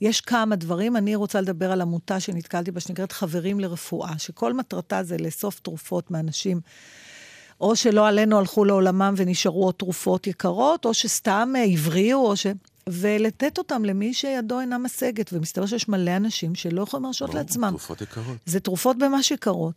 [0.00, 5.02] יש כמה דברים, אני רוצה לדבר על עמותה שנתקלתי בה, שנקראת חברים לרפואה, שכל מטרתה
[5.02, 6.60] זה לאסוף תרופות מאנשים.
[7.60, 12.46] או שלא עלינו הלכו לעולמם ונשארו עוד תרופות יקרות, או שסתם אה, הבריאו, או ש...
[12.88, 15.32] ולתת אותם למי שידו אינה משגת.
[15.32, 17.68] ומסתבר שיש מלא אנשים שלא יכולים להרשות לעצמם.
[17.70, 18.36] תרופות יקרות.
[18.46, 19.74] זה תרופות ממש יקרות.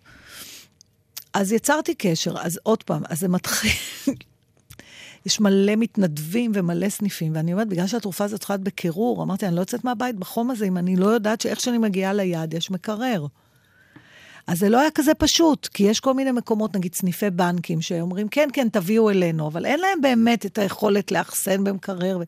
[1.33, 3.71] אז יצרתי קשר, אז עוד פעם, אז זה מתחיל...
[5.25, 9.55] יש מלא מתנדבים ומלא סניפים, ואני אומרת, בגלל שהתרופה הזאת צריכה להיות בקירור, אמרתי, אני
[9.55, 13.25] לא יוצאת מהבית בחום הזה אם אני לא יודעת שאיך שאני מגיעה ליעד יש מקרר.
[14.47, 18.27] אז זה לא היה כזה פשוט, כי יש כל מיני מקומות, נגיד סניפי בנקים, שאומרים,
[18.27, 22.21] כן, כן, תביאו אלינו, אבל אין להם באמת את היכולת לאחסן במקרר.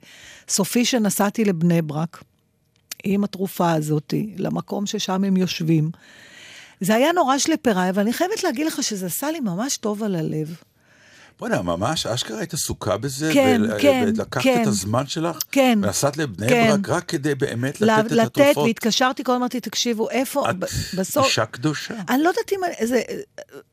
[0.49, 2.23] סופי שנסעתי לבני ברק,
[3.03, 5.91] עם התרופה הזאת, למקום ששם הם יושבים.
[6.81, 10.15] זה היה נורא שלפריי, אבל אני חייבת להגיד לך שזה עשה לי ממש טוב על
[10.15, 10.57] הלב.
[11.39, 13.31] בוא'נה, ממש, אשכרה היית עסוקה בזה?
[13.33, 14.61] כן, ול- כן, ולקחת כן.
[14.61, 15.37] את הזמן שלך?
[15.51, 15.79] כן.
[15.83, 16.67] ונסעת לבני כן.
[16.71, 18.65] ברק רק כדי באמת ל- לתת את לתת, התרופות?
[18.67, 20.55] והתקשרתי, כל הזמן אמרתי, תקשיבו, איפה, את
[20.97, 21.25] בסוף...
[21.25, 21.93] אישה קדושה.
[22.09, 22.59] אני לא יודעת אם...
[22.85, 23.01] זה,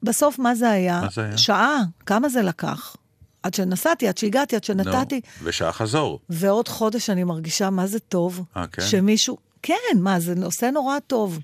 [0.02, 1.00] בסוף, מה זה היה?
[1.00, 1.38] מה זה היה?
[1.38, 1.78] שעה.
[2.06, 2.96] כמה זה לקח?
[3.42, 5.14] עד שנסעתי, עד שהגעתי, עד שנתתי.
[5.40, 6.20] נו, ושעה חזור.
[6.28, 8.44] ועוד חודש אני מרגישה מה זה טוב.
[8.56, 8.82] אה, כן?
[8.82, 9.38] שמישהו...
[9.62, 11.38] כן, מה, זה נושא נורא טוב.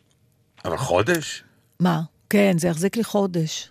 [0.64, 1.42] אבל חודש?
[1.80, 2.00] מה?
[2.30, 3.70] כן, זה יחזיק לי חודש.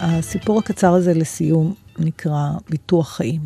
[0.00, 3.40] הסיפור הקצר הזה לסיום נקרא ביטוח חיים.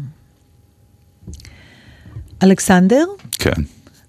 [2.43, 3.63] אלכסנדר, כן,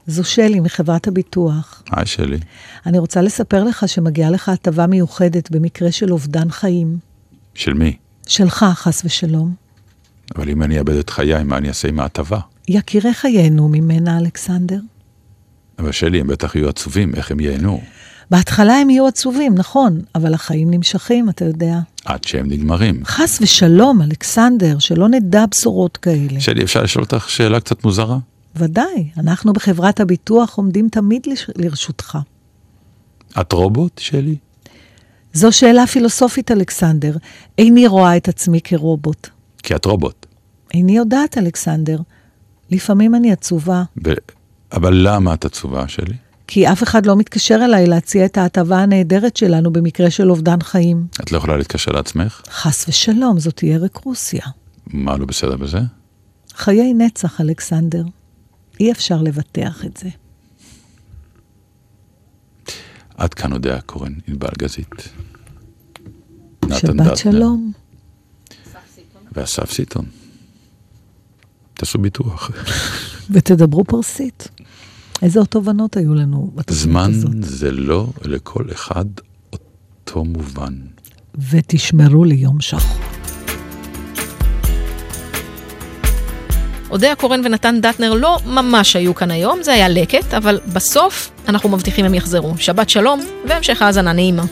[0.07, 1.83] זו שלי מחברת הביטוח.
[1.91, 2.37] היי שלי.
[2.85, 6.97] אני רוצה לספר לך שמגיעה לך הטבה מיוחדת במקרה של אובדן חיים.
[7.55, 7.97] של מי?
[8.27, 9.53] שלך, חס ושלום.
[10.35, 12.39] אבל אם אני אאבד את חיי, מה אני אעשה עם ההטבה?
[12.67, 14.79] יקירי חיינו ממנה, אלכסנדר.
[15.79, 17.81] אבל שלי, הם בטח יהיו עצובים, איך הם ייהנו?
[18.31, 21.79] בהתחלה הם יהיו עצובים, נכון, אבל החיים נמשכים, אתה יודע.
[22.05, 23.05] עד שהם נגמרים.
[23.05, 26.39] חס ושלום, אלכסנדר, שלא נדע בשורות כאלה.
[26.39, 28.17] שלי, אפשר לשאול אותך שאלה קצת מוזרה?
[28.55, 32.17] ודאי, אנחנו בחברת הביטוח עומדים תמיד לרשותך.
[33.41, 34.35] את רובוט, שלי?
[35.33, 37.17] זו שאלה פילוסופית, אלכסנדר.
[37.57, 39.29] איני רואה את עצמי כרובוט.
[39.63, 40.25] כי את רובוט.
[40.73, 41.99] איני יודעת, אלכסנדר.
[42.71, 44.13] לפעמים אני עצובה, ו...
[44.73, 46.13] אבל למה את עצובה, שלי?
[46.47, 51.07] כי אף אחד לא מתקשר אליי להציע את ההטבה הנהדרת שלנו במקרה של אובדן חיים.
[51.21, 52.41] את לא יכולה להתקשר לעצמך?
[52.49, 54.45] חס ושלום, זאת תהיה רקרוסיה.
[54.87, 55.79] מה לא בסדר בזה?
[56.55, 58.03] חיי נצח, אלכסנדר.
[58.79, 60.09] אי אפשר לבטח את זה.
[63.17, 65.09] עד כאן יודע קורן, ענבל גזית.
[66.73, 67.71] שבת שלום.
[69.31, 70.05] ואסף סיטון.
[71.73, 72.51] תעשו ביטוח.
[73.31, 74.49] ותדברו פרסית.
[75.21, 77.31] איזה עוד תובנות היו לנו בתוכנית זמן הזאת?
[77.39, 79.05] זה לא לכל אחד
[79.53, 80.73] אותו מובן.
[81.49, 83.01] ותשמרו לי יום שחור.
[86.89, 91.69] אודיה קורן ונתן דטנר לא ממש היו כאן היום, זה היה לקט, אבל בסוף אנחנו
[91.69, 92.53] מבטיחים הם יחזרו.
[92.57, 94.43] שבת שלום והמשך האזנה נעימה.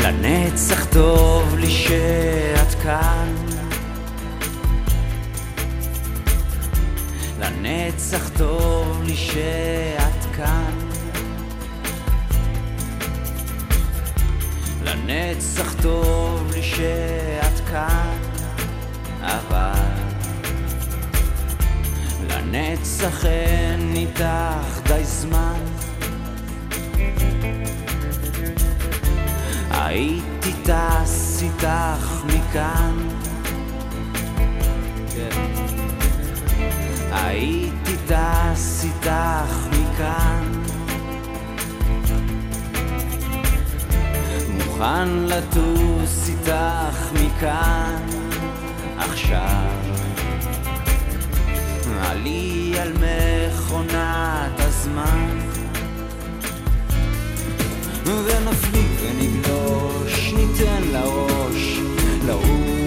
[0.00, 3.37] לנצח טוב לי שאת כאן.
[7.68, 10.72] לנצח טוב לי שאת כאן.
[14.82, 18.18] לנצח טוב לי שאת כאן,
[19.20, 19.72] אבל
[22.28, 25.60] לנצח אין איתך די זמן.
[29.70, 33.17] הייתי טס איתך מכאן.
[37.12, 40.52] הייתי טס איתך מכאן.
[44.48, 48.06] מוכן לטוס איתך מכאן
[48.98, 49.78] עכשיו.
[52.00, 55.38] עלי על מכונת הזמן.
[58.04, 61.78] ונפליג ונגלוש, ניתן לראש
[62.26, 62.77] לרוץ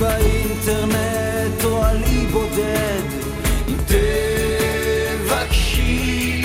[0.00, 3.02] באינטרנט או על אי בודד.
[3.68, 3.76] אם
[5.26, 6.42] תבקשי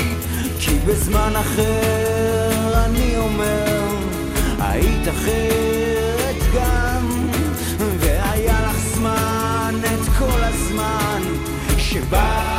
[0.60, 3.82] כי בזמן אחר אני אומר
[4.60, 7.32] היית אחרת גם.
[8.00, 11.22] והיה לך זמן את כל הזמן
[11.78, 12.51] שבא